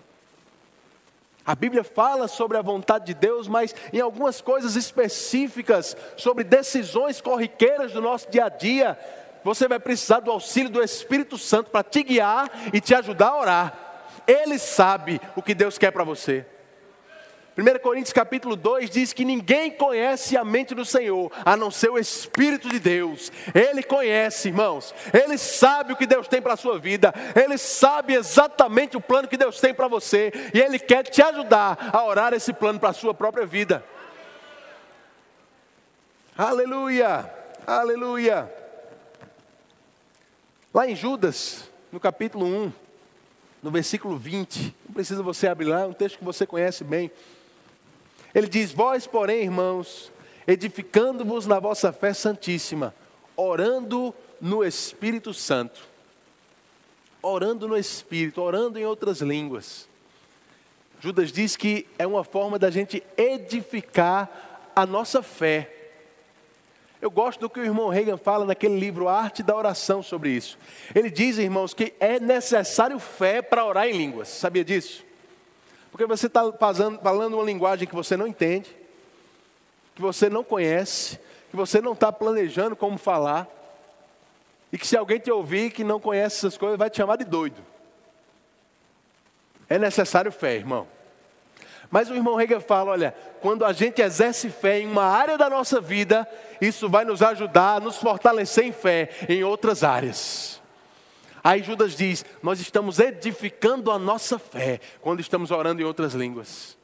[1.46, 7.20] A Bíblia fala sobre a vontade de Deus, mas em algumas coisas específicas, sobre decisões
[7.20, 8.98] corriqueiras do nosso dia a dia,
[9.44, 13.40] você vai precisar do auxílio do Espírito Santo para te guiar e te ajudar a
[13.40, 13.80] orar.
[14.26, 16.46] Ele sabe o que Deus quer para você.
[17.56, 21.92] 1 Coríntios capítulo 2 diz que ninguém conhece a mente do Senhor, a não ser
[21.92, 23.32] o Espírito de Deus.
[23.54, 24.94] Ele conhece, irmãos.
[25.14, 27.14] Ele sabe o que Deus tem para a sua vida.
[27.36, 30.32] Ele sabe exatamente o plano que Deus tem para você.
[30.52, 33.86] E Ele quer te ajudar a orar esse plano para a sua própria vida.
[36.36, 37.32] Aleluia,
[37.68, 38.52] aleluia.
[40.74, 42.74] Lá em Judas, no capítulo 1,
[43.62, 47.12] no versículo 20, não precisa você abrir lá, é um texto que você conhece bem.
[48.34, 50.12] Ele diz: Vós, porém, irmãos,
[50.48, 52.94] edificando-vos na vossa fé santíssima,
[53.36, 55.88] orando no Espírito Santo.
[57.22, 59.88] Orando no Espírito, orando em outras línguas.
[61.00, 65.70] Judas diz que é uma forma da gente edificar a nossa fé.
[67.02, 70.58] Eu gosto do que o irmão Reagan fala naquele livro Arte da Oração sobre isso.
[70.96, 74.30] Ele diz, irmãos, que é necessário fé para orar em línguas.
[74.30, 75.04] Sabia disso?
[75.94, 78.76] Porque você está falando uma linguagem que você não entende,
[79.94, 81.20] que você não conhece,
[81.52, 83.48] que você não está planejando como falar,
[84.72, 87.26] e que se alguém te ouvir que não conhece essas coisas, vai te chamar de
[87.26, 87.64] doido.
[89.70, 90.88] É necessário fé, irmão.
[91.92, 95.48] Mas o irmão Hegel fala: olha, quando a gente exerce fé em uma área da
[95.48, 96.28] nossa vida,
[96.60, 100.60] isso vai nos ajudar a nos fortalecer em fé em outras áreas.
[101.44, 106.78] Aí Judas diz: Nós estamos edificando a nossa fé quando estamos orando em outras línguas.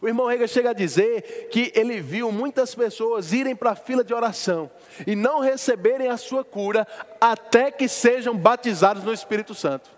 [0.00, 4.02] O irmão Rega chega a dizer que ele viu muitas pessoas irem para a fila
[4.02, 4.70] de oração
[5.06, 6.86] e não receberem a sua cura
[7.20, 9.90] até que sejam batizados no Espírito Santo.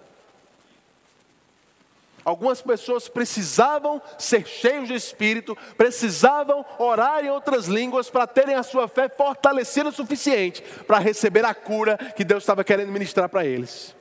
[2.24, 8.62] Algumas pessoas precisavam ser cheios de Espírito, precisavam orar em outras línguas para terem a
[8.62, 13.44] sua fé fortalecida o suficiente para receber a cura que Deus estava querendo ministrar para
[13.44, 13.94] eles.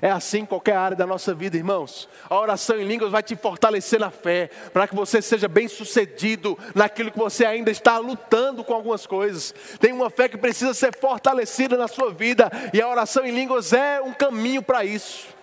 [0.00, 2.08] É assim em qualquer área da nossa vida, irmãos.
[2.28, 6.58] A oração em línguas vai te fortalecer na fé, para que você seja bem sucedido
[6.74, 9.54] naquilo que você ainda está lutando com algumas coisas.
[9.80, 13.72] Tem uma fé que precisa ser fortalecida na sua vida, e a oração em línguas
[13.72, 15.35] é um caminho para isso.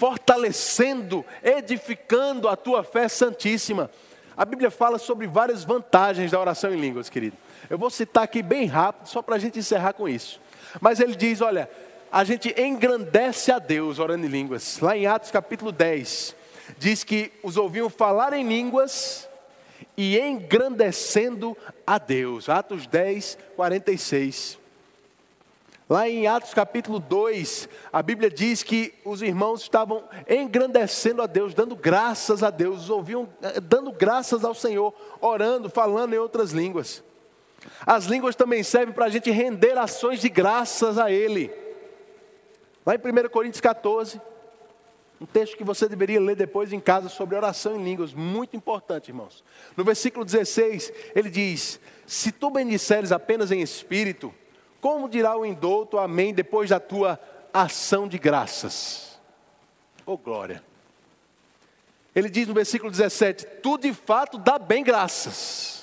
[0.00, 3.90] Fortalecendo, edificando a tua fé santíssima.
[4.34, 7.36] A Bíblia fala sobre várias vantagens da oração em línguas, querido.
[7.68, 10.40] Eu vou citar aqui bem rápido, só para a gente encerrar com isso.
[10.80, 11.68] Mas ele diz: olha,
[12.10, 14.78] a gente engrandece a Deus orando em línguas.
[14.80, 16.34] Lá em Atos capítulo 10,
[16.78, 19.28] diz que os ouviam falar em línguas
[19.98, 21.54] e engrandecendo
[21.86, 22.48] a Deus.
[22.48, 24.59] Atos 10, 46.
[25.90, 31.52] Lá em Atos capítulo 2, a Bíblia diz que os irmãos estavam engrandecendo a Deus,
[31.52, 37.02] dando graças a Deus, ouviam eh, dando graças ao Senhor, orando, falando em outras línguas.
[37.84, 41.52] As línguas também servem para a gente render ações de graças a Ele.
[42.86, 44.20] Lá em 1 Coríntios 14,
[45.20, 49.08] um texto que você deveria ler depois em casa sobre oração em línguas, muito importante,
[49.08, 49.42] irmãos.
[49.76, 54.32] No versículo 16, ele diz: Se tu bendisseres apenas em espírito,
[54.80, 57.20] como dirá o indouto amém depois da tua
[57.52, 59.20] ação de graças?
[60.06, 60.62] Oh glória.
[62.14, 65.80] Ele diz no versículo 17: Tu de fato dá bem graças.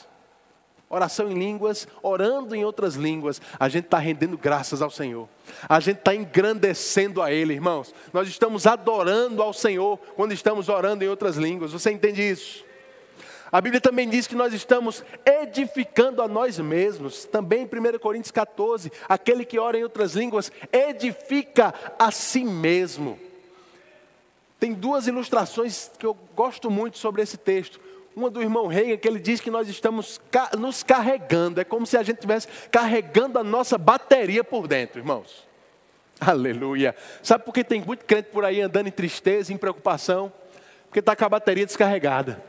[0.89, 5.27] Oração em línguas, orando em outras línguas, a gente está rendendo graças ao Senhor,
[5.67, 7.93] a gente está engrandecendo a Ele, irmãos.
[8.13, 12.66] Nós estamos adorando ao Senhor quando estamos orando em outras línguas, você entende isso?
[13.51, 17.25] A Bíblia também diz que nós estamos edificando a nós mesmos.
[17.25, 23.17] Também em 1 Coríntios 14, aquele que ora em outras línguas edifica a si mesmo.
[24.59, 27.79] Tem duas ilustrações que eu gosto muito sobre esse texto.
[28.15, 30.19] Uma do irmão Reagan, que ele diz que nós estamos
[30.57, 31.61] nos carregando.
[31.61, 35.47] É como se a gente estivesse carregando a nossa bateria por dentro, irmãos.
[36.19, 36.95] Aleluia.
[37.21, 40.33] Sabe por que tem muito crente por aí andando em tristeza, em preocupação?
[40.85, 42.43] Porque está com a bateria descarregada.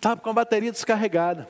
[0.00, 1.46] Estava com a bateria descarregada.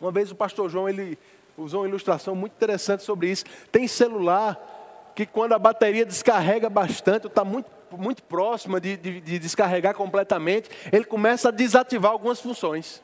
[0.00, 1.18] Uma vez o pastor João ele
[1.54, 3.44] usou uma ilustração muito interessante sobre isso.
[3.70, 9.38] Tem celular que quando a bateria descarrega bastante, está muito, muito próxima de, de, de
[9.38, 13.02] descarregar completamente, ele começa a desativar algumas funções.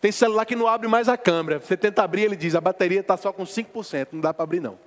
[0.00, 1.60] Tem celular que não abre mais a câmera.
[1.60, 4.60] Você tenta abrir, ele diz, a bateria está só com 5%, não dá para abrir
[4.60, 4.78] não.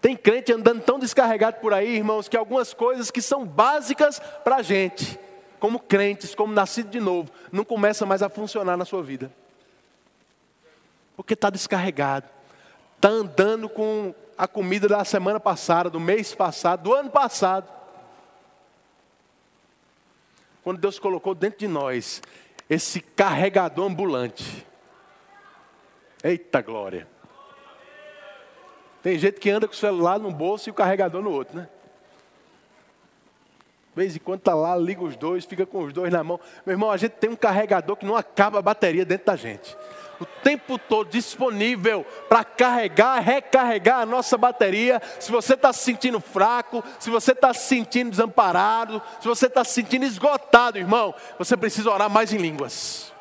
[0.00, 4.56] Tem crente andando tão descarregado por aí, irmãos, que algumas coisas que são básicas para
[4.56, 5.20] a gente,
[5.58, 9.30] como crentes, como nascido de novo, não começa mais a funcionar na sua vida.
[11.16, 12.28] Porque está descarregado.
[12.96, 17.68] Está andando com a comida da semana passada, do mês passado, do ano passado.
[20.62, 22.22] Quando Deus colocou dentro de nós
[22.68, 24.66] esse carregador ambulante.
[26.22, 27.08] Eita glória.
[29.02, 31.68] Tem gente que anda com o celular no bolso e o carregador no outro, né?
[33.98, 36.38] Vez em quando está lá, liga os dois, fica com os dois na mão.
[36.64, 39.76] Meu irmão, a gente tem um carregador que não acaba a bateria dentro da gente.
[40.20, 45.02] O tempo todo disponível para carregar, recarregar a nossa bateria.
[45.18, 49.64] Se você está se sentindo fraco, se você está se sentindo desamparado, se você está
[49.64, 53.12] se sentindo esgotado, irmão, você precisa orar mais em línguas.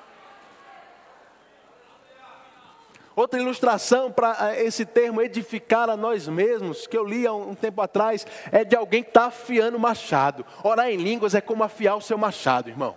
[3.18, 7.56] Outra ilustração para eh, esse termo edificar a nós mesmos, que eu li há um
[7.56, 10.46] tempo atrás, é de alguém que está afiando o machado.
[10.64, 12.96] Orar em línguas é como afiar o seu machado, irmão.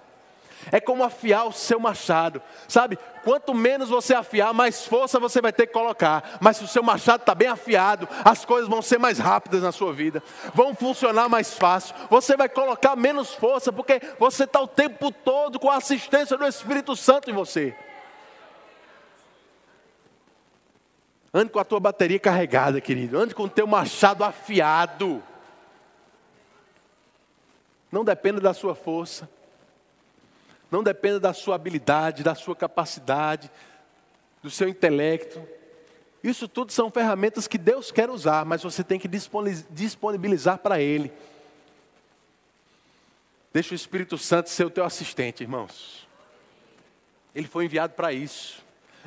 [0.71, 2.99] É como afiar o seu machado, sabe?
[3.25, 6.37] Quanto menos você afiar, mais força você vai ter que colocar.
[6.39, 9.73] Mas se o seu machado está bem afiado, as coisas vão ser mais rápidas na
[9.73, 11.95] sua vida, vão funcionar mais fácil.
[12.11, 16.47] Você vai colocar menos força, porque você está o tempo todo com a assistência do
[16.47, 17.75] Espírito Santo em você.
[21.33, 23.19] Ande com a tua bateria carregada, querido.
[23.19, 25.23] Ande com o teu machado afiado.
[27.91, 29.29] Não dependa da sua força.
[30.71, 33.51] Não dependa da sua habilidade, da sua capacidade,
[34.43, 35.43] do seu intelecto.
[36.23, 41.13] Isso tudo são ferramentas que Deus quer usar, mas você tem que disponibilizar para Ele.
[43.53, 46.07] Deixa o Espírito Santo ser o teu assistente, irmãos.
[47.35, 48.65] Ele foi enviado para isso.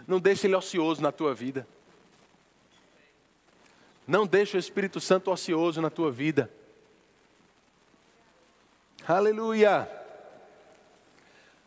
[0.07, 1.67] Não deixe ele ocioso na tua vida.
[4.07, 6.49] Não deixe o Espírito Santo ocioso na tua vida.
[9.07, 9.89] Aleluia.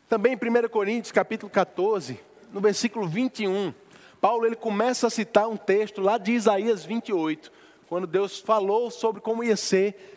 [0.09, 2.21] Também em 1 Coríntios, capítulo 14,
[2.53, 3.75] no versículo 21,
[4.21, 7.51] Paulo ele começa a citar um texto lá de Isaías 28,
[7.89, 10.17] quando Deus falou sobre como ia ser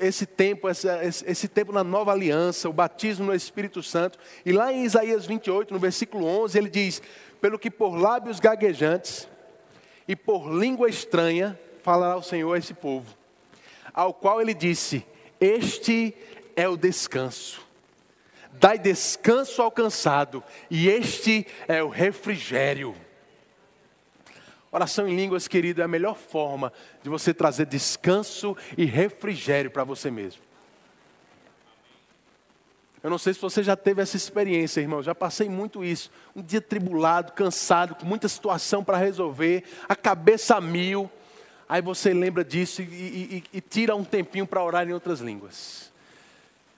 [0.00, 0.88] esse tempo, esse,
[1.26, 4.18] esse, tempo na nova aliança, o batismo no Espírito Santo.
[4.46, 7.02] E lá em Isaías 28, no versículo 11, ele diz:
[7.40, 9.28] Pelo que por lábios gaguejantes
[10.06, 13.16] e por língua estranha falará o Senhor a esse povo,
[13.92, 15.04] ao qual ele disse:
[15.40, 16.14] Este
[16.56, 17.62] é o descanso.
[18.52, 22.94] Dai descanso ao cansado, e este é o refrigério.
[24.70, 26.72] Oração em línguas, querido, é a melhor forma
[27.02, 30.42] de você trazer descanso e refrigério para você mesmo.
[33.02, 35.02] Eu não sei se você já teve essa experiência, irmão.
[35.02, 36.10] Já passei muito isso.
[36.36, 41.10] Um dia tribulado, cansado, com muita situação para resolver, a cabeça a mil.
[41.68, 45.92] Aí você lembra disso e, e, e tira um tempinho para orar em outras línguas.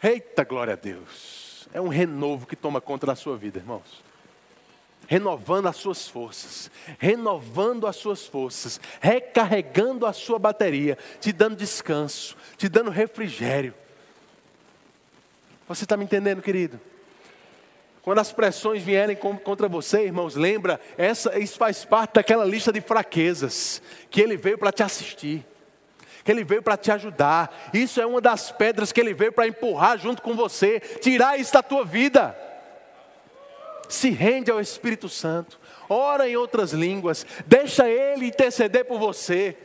[0.03, 1.68] Eita, glória a Deus.
[1.75, 4.03] É um renovo que toma conta da sua vida, irmãos
[5.07, 12.37] renovando as suas forças, renovando as suas forças, recarregando a sua bateria, te dando descanso,
[12.57, 13.75] te dando refrigério.
[15.69, 16.81] Você está me entendendo, querido?
[18.03, 22.81] Quando as pressões vierem contra você, irmãos, lembra, essa, isso faz parte daquela lista de
[22.81, 25.47] fraquezas que ele veio para te assistir,
[26.23, 27.71] que ele veio para te ajudar.
[27.73, 31.53] Isso é uma das pedras que ele veio para empurrar junto com você, tirar isso
[31.53, 32.37] da tua vida
[33.89, 35.59] se rende ao Espírito Santo,
[35.89, 39.57] ora em outras línguas, deixa Ele interceder por você,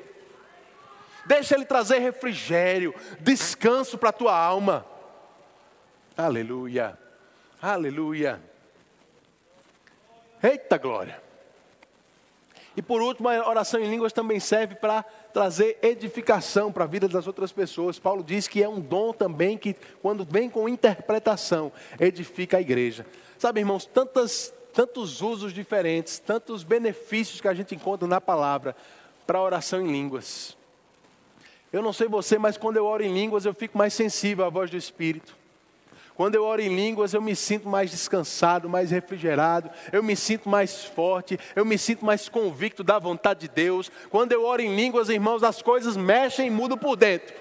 [1.25, 4.85] deixa Ele trazer refrigério, descanso para a tua alma.
[6.19, 6.99] Aleluia,
[7.61, 8.41] aleluia.
[10.43, 11.17] Eita glória.
[12.75, 15.01] E por último, a oração em línguas também serve para
[15.33, 17.97] trazer edificação para a vida das outras pessoas.
[17.99, 23.05] Paulo diz que é um dom também que, quando vem com interpretação, edifica a igreja.
[23.37, 28.75] Sabe, irmãos, tantas, tantos usos diferentes, tantos benefícios que a gente encontra na palavra
[29.25, 30.57] para a oração em línguas.
[31.71, 34.49] Eu não sei você, mas quando eu oro em línguas eu fico mais sensível à
[34.49, 35.38] voz do Espírito.
[36.19, 40.49] Quando eu oro em línguas, eu me sinto mais descansado, mais refrigerado, eu me sinto
[40.49, 43.89] mais forte, eu me sinto mais convicto da vontade de Deus.
[44.09, 47.33] Quando eu oro em línguas, irmãos, as coisas mexem e mudam por dentro.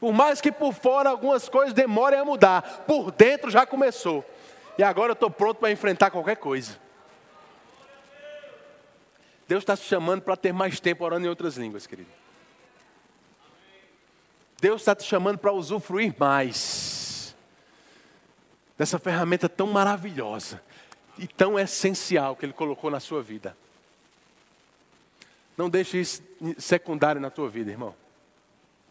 [0.00, 4.24] Por mais que por fora algumas coisas demorem a mudar, por dentro já começou.
[4.76, 6.80] E agora eu estou pronto para enfrentar qualquer coisa.
[9.46, 12.10] Deus está te chamando para ter mais tempo orando em outras línguas, querido.
[14.64, 17.36] Deus está te chamando para usufruir mais
[18.78, 20.58] dessa ferramenta tão maravilhosa
[21.18, 23.54] e tão essencial que Ele colocou na sua vida.
[25.54, 26.22] Não deixe isso
[26.56, 27.94] secundário na tua vida, irmão.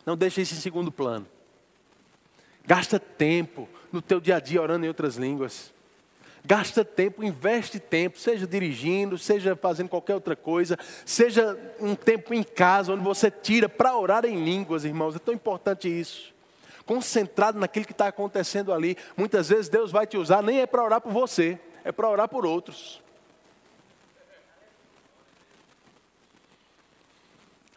[0.05, 1.25] Não deixe isso em segundo plano.
[2.67, 5.73] Gasta tempo no teu dia a dia orando em outras línguas.
[6.45, 12.43] Gasta tempo, investe tempo, seja dirigindo, seja fazendo qualquer outra coisa, seja um tempo em
[12.43, 15.15] casa onde você tira para orar em línguas, irmãos.
[15.15, 16.33] É tão importante isso.
[16.85, 18.97] Concentrado naquilo que está acontecendo ali.
[19.15, 22.27] Muitas vezes Deus vai te usar, nem é para orar por você, é para orar
[22.27, 23.01] por outros.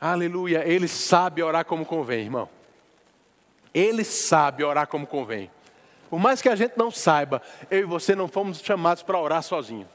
[0.00, 0.66] Aleluia.
[0.66, 2.48] Ele sabe orar como convém, irmão.
[3.72, 5.50] Ele sabe orar como convém.
[6.08, 9.42] Por mais que a gente não saiba, eu e você não fomos chamados para orar
[9.42, 9.88] sozinho.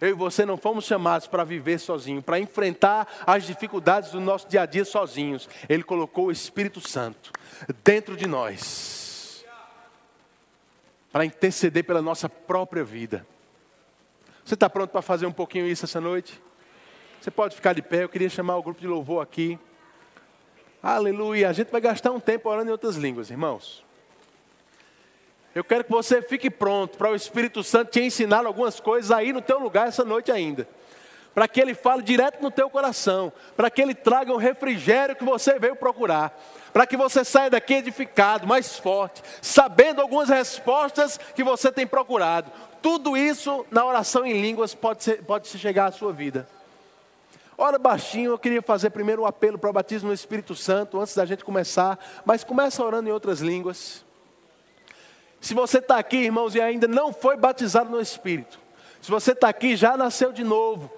[0.00, 4.48] Eu e você não fomos chamados para viver sozinho, para enfrentar as dificuldades do nosso
[4.48, 5.48] dia a dia sozinhos.
[5.68, 7.30] Ele colocou o Espírito Santo
[7.84, 9.44] dentro de nós
[11.12, 13.26] para interceder pela nossa própria vida.
[14.42, 16.40] Você está pronto para fazer um pouquinho isso essa noite?
[17.20, 19.58] Você pode ficar de pé, eu queria chamar o grupo de louvor aqui.
[20.82, 21.50] Aleluia.
[21.50, 23.84] A gente vai gastar um tempo orando em outras línguas, irmãos.
[25.52, 29.32] Eu quero que você fique pronto para o Espírito Santo te ensinar algumas coisas aí
[29.32, 30.68] no teu lugar essa noite ainda.
[31.34, 35.24] Para que ele fale direto no teu coração, para que ele traga um refrigério que
[35.24, 36.38] você veio procurar,
[36.72, 42.50] para que você saia daqui edificado, mais forte, sabendo algumas respostas que você tem procurado.
[42.80, 46.48] Tudo isso na oração em línguas pode, ser, pode chegar à sua vida.
[47.58, 51.00] Ora baixinho, eu queria fazer primeiro o um apelo para o batismo no Espírito Santo,
[51.00, 54.04] antes da gente começar, mas começa orando em outras línguas.
[55.40, 58.58] Se você está aqui, irmãos, e ainda não foi batizado no Espírito,
[59.00, 60.90] se você está aqui já nasceu de novo,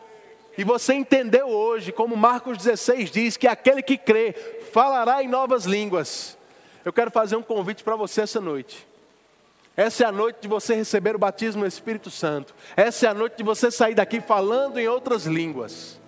[0.56, 4.34] e você entendeu hoje, como Marcos 16 diz, que aquele que crê
[4.72, 6.36] falará em novas línguas.
[6.84, 8.86] Eu quero fazer um convite para você essa noite.
[9.74, 12.54] Essa é a noite de você receber o batismo no Espírito Santo.
[12.76, 15.98] Essa é a noite de você sair daqui falando em outras línguas.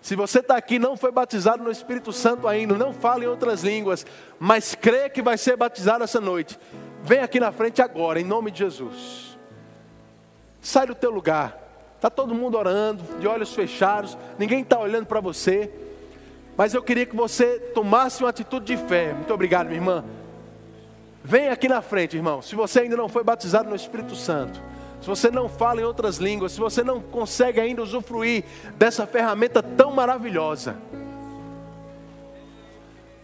[0.00, 3.62] Se você está aqui não foi batizado no Espírito Santo ainda, não fala em outras
[3.62, 4.06] línguas,
[4.38, 6.58] mas crê que vai ser batizado essa noite,
[7.02, 9.38] vem aqui na frente agora, em nome de Jesus.
[10.60, 11.60] Sai do teu lugar.
[11.96, 15.70] Está todo mundo orando, de olhos fechados, ninguém está olhando para você.
[16.56, 19.12] Mas eu queria que você tomasse uma atitude de fé.
[19.12, 20.04] Muito obrigado, minha irmã.
[21.22, 22.42] Vem aqui na frente, irmão.
[22.42, 24.60] Se você ainda não foi batizado no Espírito Santo,
[25.00, 28.44] se você não fala em outras línguas, se você não consegue ainda usufruir
[28.76, 30.76] dessa ferramenta tão maravilhosa.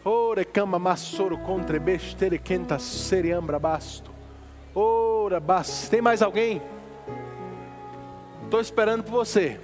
[0.08, 4.10] Ora cama massoro contra bestere quenta seriambra basto.
[4.74, 5.86] Ora bas.
[5.90, 6.62] Tem mais alguém?
[8.44, 9.60] Estou esperando por você.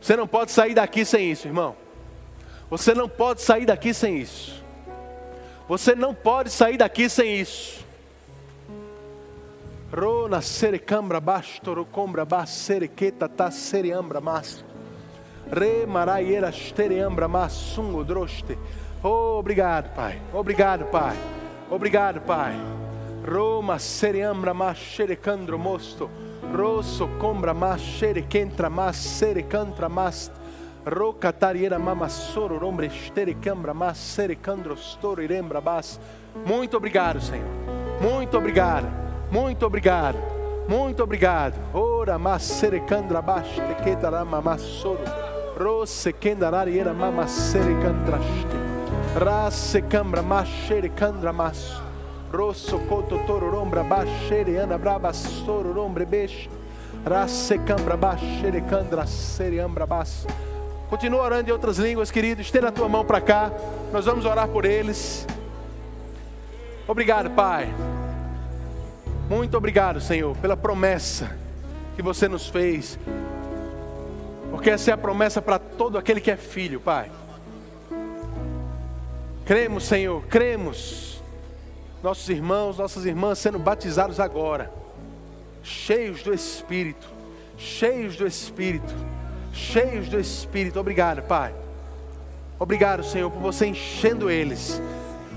[0.00, 1.74] Você não pode sair daqui sem isso, irmão.
[2.70, 4.62] Você não pode sair daqui sem isso.
[5.68, 7.84] Você não pode sair daqui sem isso.
[9.92, 14.64] Rona serecambra bastoro combra baserequeta ta sereambra mas.
[15.50, 18.56] Re maraiera stereambra massungo droste.
[19.02, 20.20] Oh, obrigado, Pai.
[20.32, 21.16] Obrigado, Pai.
[21.68, 22.54] Obrigado, Pai.
[23.26, 26.10] Roma sereambra mas xerecandro mosto.
[26.56, 30.30] Rosso combra mas xerequentra mas serecantra mas.
[30.84, 32.90] Roca tariera mama soro rombre
[33.40, 36.00] cambra mas serecandro storo irembra bas.
[36.44, 37.46] Muito obrigado, Senhor.
[38.00, 38.88] Muito obrigado.
[39.30, 40.18] Muito obrigado.
[40.68, 41.54] Muito obrigado.
[41.72, 45.04] Ora mas serecandra baste que darama massoro.
[45.56, 48.61] Rosse kendarariera mama serecantraste.
[49.14, 51.80] Rasse cambra mas xerecandra mas.
[52.32, 56.48] Rosso coto toro rombra bashere ana braba soro rombre beixe.
[57.04, 60.26] Rasse cambra bashere candra sereambra bas.
[60.88, 62.40] Continua orando em outras línguas, querido.
[62.40, 63.50] Estenda a tua mão para cá.
[63.92, 65.26] Nós vamos orar por eles.
[66.88, 67.72] Obrigado, Pai.
[69.28, 71.36] Muito obrigado, Senhor, pela promessa
[71.96, 72.98] que você nos fez.
[74.50, 77.10] Porque essa é a promessa para todo aquele que é filho, Pai.
[79.52, 81.22] Cremos, Senhor, cremos.
[82.02, 84.72] Nossos irmãos, nossas irmãs sendo batizados agora,
[85.62, 87.06] cheios do Espírito,
[87.58, 88.94] cheios do Espírito
[89.52, 90.80] cheios do Espírito.
[90.80, 91.54] Obrigado, Pai.
[92.58, 94.80] Obrigado, Senhor, por você enchendo eles,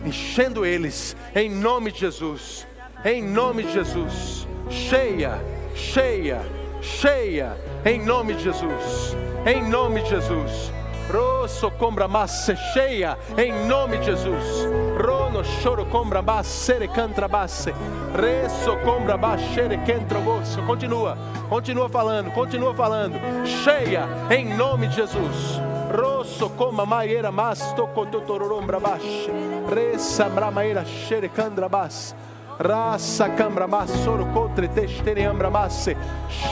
[0.06, 2.66] enchendo eles, em nome de Jesus,
[3.04, 4.48] em nome de Jesus.
[4.70, 5.42] Cheia,
[5.76, 6.42] cheia,
[6.82, 10.72] cheia, em nome de Jesus, em nome de Jesus.
[11.12, 14.68] Rosso combra massa cheia, em nome de Jesus.
[15.06, 17.74] Rono choro combra basse cantra basse.
[18.14, 19.46] Resso combra basse
[19.86, 20.62] cantra bosso.
[20.64, 23.20] Continua, continua falando, continua falando.
[23.46, 25.62] Cheia, em nome de Jesus.
[25.96, 29.32] Rosso coma maieira mas toco totorombra baixo.
[29.74, 32.16] Ressa bramaeira xere candra basse.
[32.60, 35.96] Raça cambra massoro contra testereambra masse.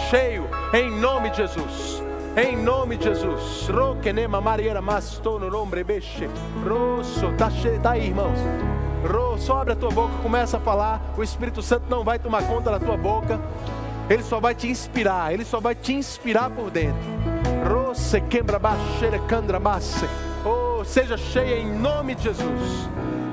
[0.09, 2.02] Cheio, em nome de Jesus.
[2.35, 3.69] Em nome de Jesus.
[3.69, 6.27] Roquenema Mariera Mastono Nombre Beche.
[6.67, 8.39] Rosso, tá, tá aí, irmãos.
[9.07, 11.13] Rosso, abre a tua boca, começa a falar.
[11.15, 13.39] O Espírito Santo não vai tomar conta da tua boca.
[14.09, 16.99] Ele só vai te inspirar, ele só vai te inspirar por dentro.
[17.71, 20.07] Rosse quebra baixeira candra masse.
[20.43, 22.89] Oh, seja cheia em nome de Jesus.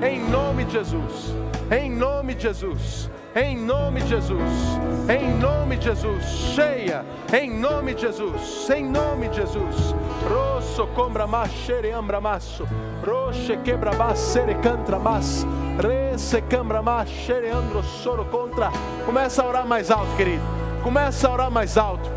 [0.07, 1.35] Em nome de Jesus.
[1.71, 6.23] Em nome de Jesus em nome de Jesus, em nome de Jesus,
[6.53, 9.95] cheia, em nome de Jesus, em nome de Jesus.
[10.29, 12.67] Rosso combra machere ambra masso,
[13.05, 15.45] roche quebra macere cantra mas,
[15.79, 18.69] rese cambra machere andro soro contra.
[19.05, 20.43] Começa a orar mais alto, querido.
[20.83, 22.09] Começa a orar mais alto.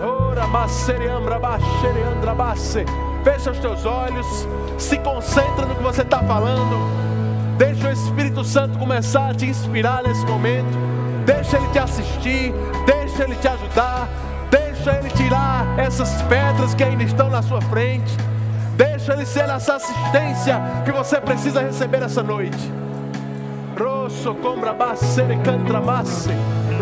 [0.00, 2.84] Ora macere ambra machere andra basse.
[3.24, 4.46] Fecha os teus olhos,
[4.78, 7.15] se concentra no que você está falando.
[7.58, 10.76] Deixa o Espírito Santo começar a te inspirar nesse momento.
[11.24, 12.52] Deixa ele te assistir,
[12.84, 14.08] deixa ele te ajudar,
[14.50, 18.14] deixa ele tirar essas pedras que ainda estão na sua frente.
[18.76, 22.70] Deixa ele ser essa assistência que você precisa receber essa noite.
[23.78, 24.36] Rosso.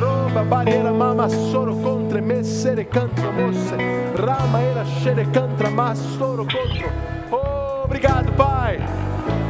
[0.00, 3.74] Roba barreira mama soro contra mosse.
[4.16, 5.26] Rama era xere
[5.72, 6.92] mas soro contra.
[7.30, 8.80] Oh, obrigado, Pai.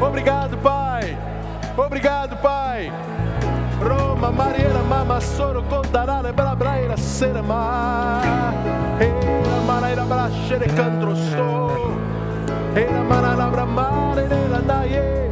[0.07, 1.17] Obrigado, Pai.
[1.77, 2.93] Obrigado, Pai.
[3.81, 8.21] Roma, Mariera, Mama, Soro, Contarara, Brabraira, Serama.
[9.01, 11.97] Era Maraira, Brachere, Cantro, Sto.
[12.77, 15.31] Era Marara, Bramare, Era Naye.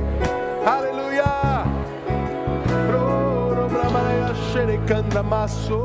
[0.64, 1.64] Aleluia.
[2.90, 5.80] Roro, Bramaraira, Xere, Candra, Masso.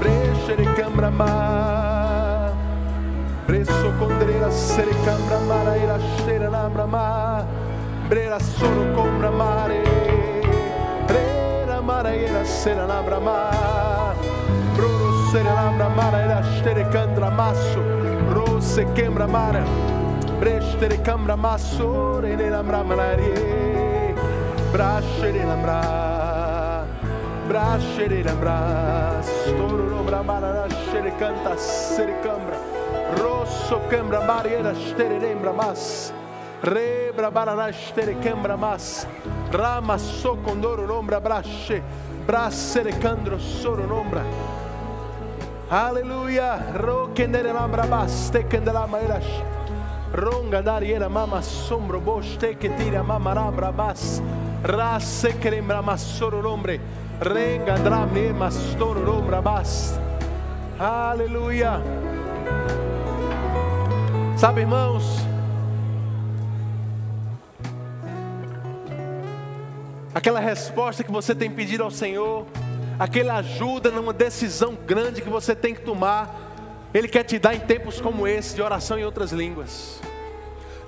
[0.00, 1.10] Brechere, Cambra,
[4.52, 7.44] Sere cambra mara ira shera lambra ma.
[8.08, 9.82] Brera solo combra mare.
[11.06, 14.14] Brera mara ira sera lambra ma.
[14.74, 17.80] Broro sere lambra mara ira stere candra masso
[18.32, 19.62] rose quembra mara
[20.38, 24.14] brestere cambra masso re ne lambra mare
[24.70, 26.86] brashere lambra
[27.46, 32.18] brashere lambra storo lambra mara shere canta sere
[33.62, 36.12] cambra Rosso quembra mariera stere lembra mas.
[36.62, 39.06] Rebra barana stere quembra mas.
[39.50, 41.82] Rama so condoro nombra brasce.
[42.24, 44.22] Brassere candro soro nombra.
[45.68, 46.72] Aleluia.
[46.72, 48.30] Roque nere lambra bas.
[48.30, 49.24] Teke la maeras.
[50.12, 54.20] Ronga dariera mama sombro boste che tira mama rambra bas.
[54.62, 56.80] Rasse crembra ma soro nombre.
[57.18, 59.98] Renga drame mastoro brabas.
[60.78, 62.81] Aleluia.
[64.42, 65.04] Sabe, irmãos,
[70.12, 72.44] aquela resposta que você tem pedido ao Senhor,
[72.98, 76.28] aquela ajuda numa decisão grande que você tem que tomar,
[76.92, 80.00] Ele quer te dar em tempos como esse, de oração em outras línguas.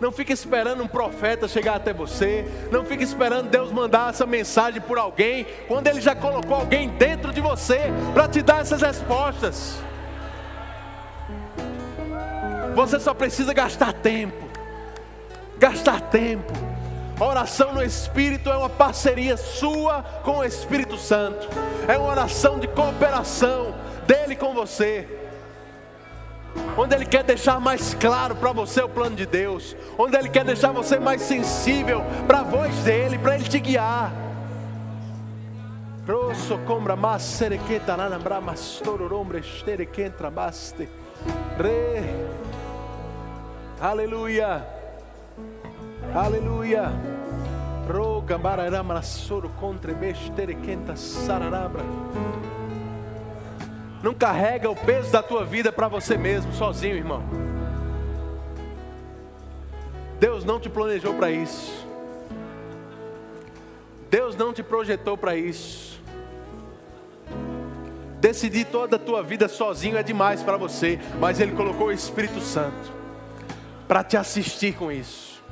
[0.00, 2.44] Não fique esperando um profeta chegar até você.
[2.72, 7.32] Não fique esperando Deus mandar essa mensagem por alguém, quando Ele já colocou alguém dentro
[7.32, 7.82] de você
[8.12, 9.78] para te dar essas respostas.
[12.74, 14.48] Você só precisa gastar tempo.
[15.58, 16.52] Gastar tempo.
[17.18, 21.48] A oração no Espírito é uma parceria sua com o Espírito Santo.
[21.86, 23.74] É uma oração de cooperação
[24.06, 25.08] dele com você
[26.76, 30.44] onde Ele quer deixar mais claro para você o plano de Deus, onde Ele quer
[30.44, 34.12] deixar você mais sensível para a voz dEle, para Ele te guiar.
[41.56, 42.43] Re.
[43.84, 44.66] Aleluia.
[46.14, 46.90] Aleluia.
[47.86, 51.82] Roga bararama soro contra besterequenta sararabra.
[54.02, 57.22] Não carrega o peso da tua vida para você mesmo, sozinho, irmão.
[60.18, 61.86] Deus não te planejou para isso.
[64.08, 66.00] Deus não te projetou para isso.
[68.18, 72.40] Decidir toda a tua vida sozinho é demais para você, mas Ele colocou o Espírito
[72.40, 73.03] Santo
[73.86, 75.42] para te assistir com isso.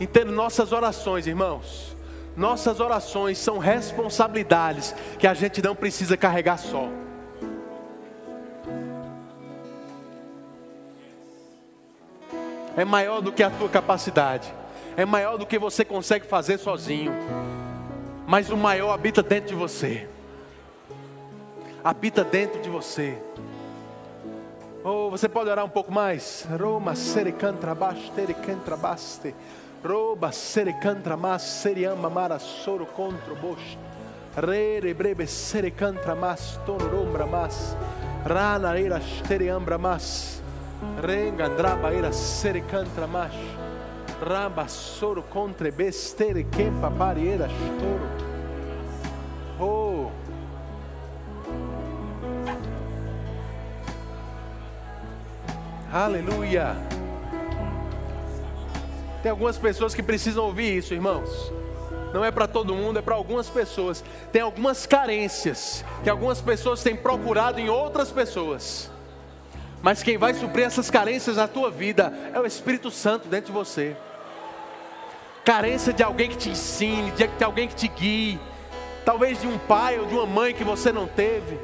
[0.00, 1.90] Entendo nossas orações, irmãos
[2.36, 6.88] nossas orações são responsabilidades que a gente não precisa carregar só.
[12.76, 14.50] É maior do que a tua capacidade,
[14.96, 17.12] é maior do que você consegue fazer sozinho,
[18.26, 20.08] mas o maior habita dentro de você.
[21.82, 23.18] Habita dentro de você.
[24.82, 26.48] Oh, você pode orar um pouco mais?
[26.58, 29.34] Roma, serecantra baste, terecantra baste.
[29.84, 33.78] Roba serecantra mas seriama mara soro contro bosh.
[34.36, 37.76] Re brebe serecantra mas tonombra mas.
[38.26, 40.42] Rana era steriambra mas.
[41.02, 43.32] Renga draba era serecantra mas.
[44.22, 48.08] Raba soro contra bestere que papariera storo.
[49.58, 50.19] Oh.
[55.92, 56.76] Aleluia.
[59.24, 61.52] Tem algumas pessoas que precisam ouvir isso, irmãos.
[62.14, 64.04] Não é para todo mundo, é para algumas pessoas.
[64.30, 68.88] Tem algumas carências que algumas pessoas têm procurado em outras pessoas.
[69.82, 73.52] Mas quem vai suprir essas carências na tua vida é o Espírito Santo dentro de
[73.52, 73.96] você.
[75.44, 78.38] Carência de alguém que te ensine, de alguém que te guie,
[79.04, 81.58] talvez de um pai ou de uma mãe que você não teve.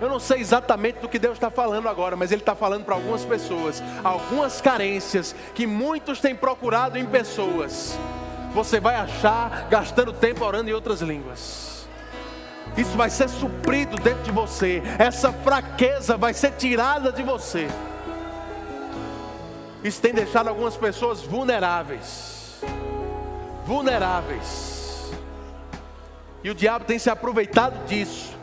[0.00, 2.94] Eu não sei exatamente do que Deus está falando agora, mas Ele está falando para
[2.94, 7.98] algumas pessoas, algumas carências que muitos têm procurado em pessoas.
[8.54, 11.88] Você vai achar gastando tempo orando em outras línguas.
[12.76, 14.82] Isso vai ser suprido dentro de você.
[14.98, 17.66] Essa fraqueza vai ser tirada de você.
[19.82, 22.60] Isso tem deixado algumas pessoas vulneráveis.
[23.66, 25.12] Vulneráveis.
[26.44, 28.37] E o diabo tem se aproveitado disso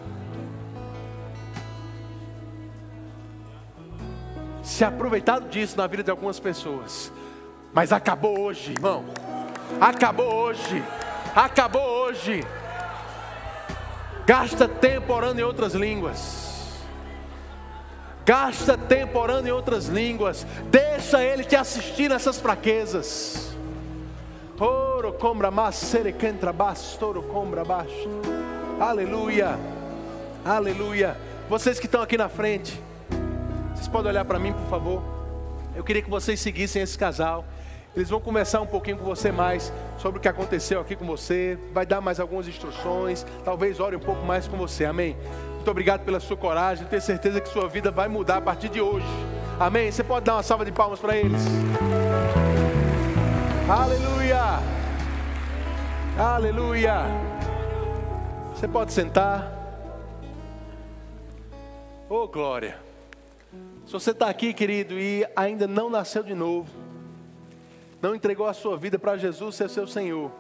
[4.66, 7.12] se aproveitado disso na vida de algumas pessoas.
[7.72, 9.06] Mas acabou hoje, irmão.
[9.80, 10.84] Acabou hoje.
[11.36, 12.44] Acabou hoje.
[14.26, 16.82] Gasta tempo orando em outras línguas.
[18.26, 20.48] Gasta tempo orando em outras línguas.
[20.72, 23.56] Deixa Ele te assistir nessas fraquezas.
[27.64, 28.10] Baixo.
[28.80, 29.60] Aleluia.
[30.44, 31.16] Aleluia.
[31.48, 32.85] Vocês que estão aqui na frente.
[33.76, 35.04] Vocês podem olhar para mim, por favor?
[35.76, 37.46] Eu queria que vocês seguissem esse casal.
[37.96, 41.58] Eles vão conversar um pouquinho com você mais sobre o que aconteceu aqui com você.
[41.74, 43.26] Vai dar mais algumas instruções.
[43.44, 44.86] Talvez ore um pouco mais com você.
[44.86, 45.16] Amém.
[45.56, 46.86] Muito obrigado pela sua coragem.
[46.88, 49.06] Tenho certeza que sua vida vai mudar a partir de hoje.
[49.60, 49.92] Amém.
[49.92, 51.42] Você pode dar uma salva de palmas para eles.
[53.70, 54.60] Aleluia.
[56.18, 57.06] Aleluia.
[58.54, 59.52] Você pode sentar.
[62.10, 62.85] Oh, glória.
[63.86, 66.70] Se você está aqui, querido, e ainda não nasceu de novo,
[68.02, 70.32] não entregou a sua vida para Jesus ser seu Senhor,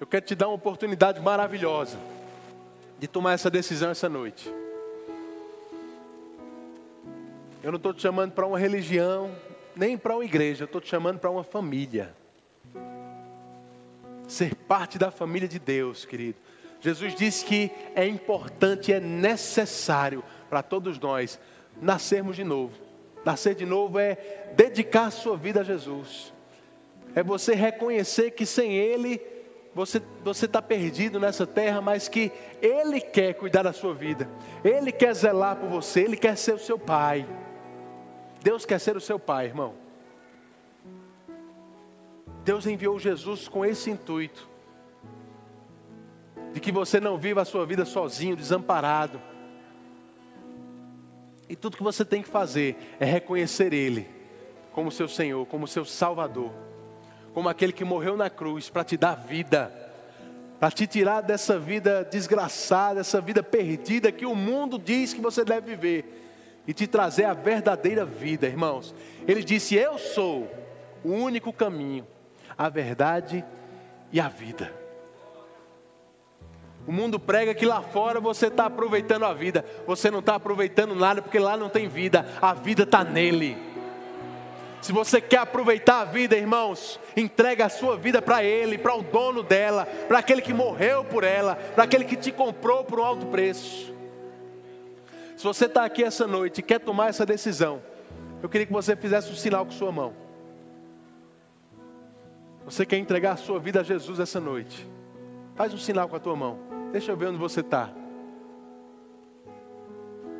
[0.00, 1.96] eu quero te dar uma oportunidade maravilhosa
[2.98, 4.52] de tomar essa decisão essa noite.
[7.62, 9.30] Eu não estou te chamando para uma religião,
[9.76, 12.12] nem para uma igreja, eu estou te chamando para uma família.
[14.26, 16.38] ser parte da família de Deus, querido.
[16.80, 21.38] Jesus disse que é importante, é necessário para todos nós
[21.82, 22.72] nascermos de novo.
[23.24, 24.16] Nascer de novo é
[24.54, 26.32] dedicar sua vida a Jesus.
[27.14, 29.20] É você reconhecer que sem Ele
[29.74, 32.30] você você está perdido nessa terra, mas que
[32.60, 34.28] Ele quer cuidar da sua vida.
[34.64, 36.00] Ele quer zelar por você.
[36.00, 37.26] Ele quer ser o seu pai.
[38.42, 39.74] Deus quer ser o seu pai, irmão.
[42.44, 44.48] Deus enviou Jesus com esse intuito
[46.52, 49.20] de que você não viva a sua vida sozinho, desamparado.
[51.62, 54.10] Tudo que você tem que fazer é reconhecer Ele
[54.72, 56.50] como seu Senhor, como seu Salvador,
[57.32, 59.72] como aquele que morreu na cruz para te dar vida,
[60.58, 65.44] para te tirar dessa vida desgraçada, essa vida perdida que o mundo diz que você
[65.44, 68.92] deve viver e te trazer a verdadeira vida, irmãos.
[69.28, 70.50] Ele disse: Eu sou
[71.04, 72.04] o único caminho,
[72.58, 73.44] a verdade
[74.10, 74.81] e a vida.
[76.86, 79.64] O mundo prega que lá fora você está aproveitando a vida.
[79.86, 82.26] Você não está aproveitando nada porque lá não tem vida.
[82.40, 83.56] A vida está nele.
[84.80, 89.02] Se você quer aproveitar a vida, irmãos, entrega a sua vida para Ele, para o
[89.02, 93.04] dono dela, para aquele que morreu por ela, para aquele que te comprou por um
[93.04, 93.94] alto preço.
[95.36, 97.80] Se você está aqui essa noite e quer tomar essa decisão,
[98.42, 100.14] eu queria que você fizesse um sinal com sua mão.
[102.64, 104.84] Você quer entregar a sua vida a Jesus essa noite?
[105.54, 106.71] Faz um sinal com a tua mão.
[106.92, 107.90] Deixa eu ver onde você está.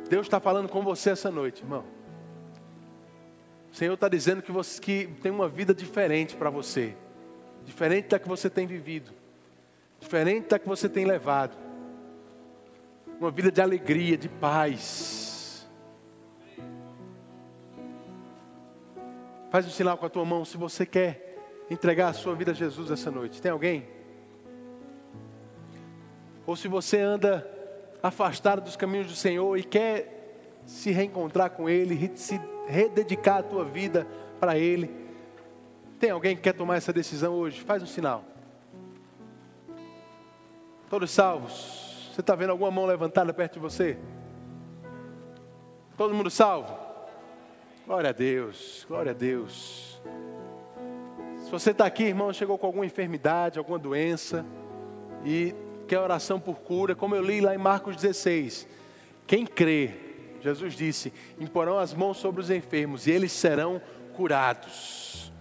[0.07, 1.83] Deus está falando com você essa noite, irmão.
[3.71, 6.95] O Senhor está dizendo que, você, que tem uma vida diferente para você,
[7.65, 9.11] diferente da que você tem vivido,
[9.99, 11.57] diferente da que você tem levado,
[13.19, 15.67] uma vida de alegria, de paz.
[19.49, 21.39] Faz um sinal com a tua mão se você quer
[21.71, 23.41] entregar a sua vida a Jesus essa noite.
[23.41, 23.87] Tem alguém?
[26.45, 27.47] Ou se você anda
[28.01, 33.63] afastado dos caminhos do Senhor e quer se reencontrar com Ele, se rededicar a tua
[33.63, 34.07] vida
[34.39, 34.89] para Ele.
[35.99, 37.61] Tem alguém que quer tomar essa decisão hoje?
[37.61, 38.25] Faz um sinal.
[40.89, 42.11] Todos salvos?
[42.13, 43.97] Você está vendo alguma mão levantada perto de você?
[45.97, 46.77] Todo mundo salvo?
[47.85, 50.01] Glória a Deus, glória a Deus.
[51.43, 54.45] Se você está aqui, irmão, chegou com alguma enfermidade, alguma doença,
[55.25, 55.55] e
[55.87, 58.67] quer oração por cura, como eu li lá em Marcos 16.
[59.27, 59.91] Quem crê,
[60.41, 63.81] Jesus disse: imporão as mãos sobre os enfermos e eles serão
[64.15, 65.31] curados.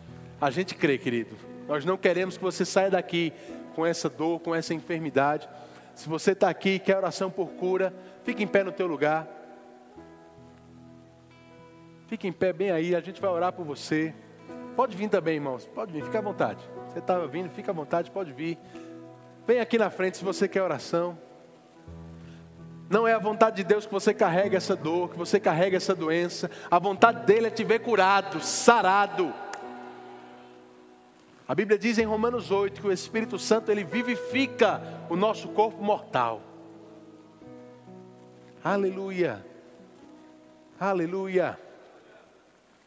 [0.40, 1.36] A gente crê, querido.
[1.68, 3.32] Nós não queremos que você saia daqui
[3.74, 5.49] com essa dor, com essa enfermidade.
[5.95, 9.28] Se você está aqui e quer oração por cura, fique em pé no teu lugar.
[12.07, 14.14] Fique em pé bem aí, a gente vai orar por você.
[14.76, 15.66] Pode vir também, irmãos.
[15.66, 16.62] Pode vir, fica à vontade.
[16.88, 18.59] Você estava vindo, fica à vontade, pode vir.
[19.47, 21.18] Vem aqui na frente se você quer oração.
[22.88, 25.95] Não é a vontade de Deus que você carregue essa dor, que você carregue essa
[25.95, 26.51] doença.
[26.70, 29.32] A vontade dele é te ver curado, sarado.
[31.49, 35.82] A Bíblia diz em Romanos 8 que o Espírito Santo ele vivifica o nosso corpo
[35.82, 36.40] mortal.
[38.62, 39.45] Aleluia.
[40.78, 41.59] Aleluia.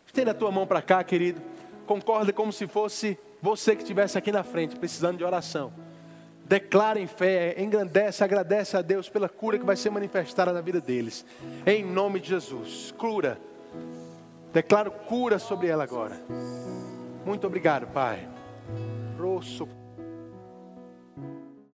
[0.06, 1.41] Estenda a tua mão para cá, querido.
[1.86, 5.74] Concorda como se fosse você que estivesse aqui na frente, precisando de oração.
[6.46, 10.80] Declara em fé, engrandece, agradece a Deus pela cura que vai ser manifestada na vida
[10.80, 11.26] deles.
[11.66, 12.93] Em nome de Jesus.
[12.96, 13.39] Cura.
[14.54, 16.16] Declaro cura sobre ela agora.
[17.26, 18.28] Muito obrigado, Pai.
[19.20, 19.68] Rosso.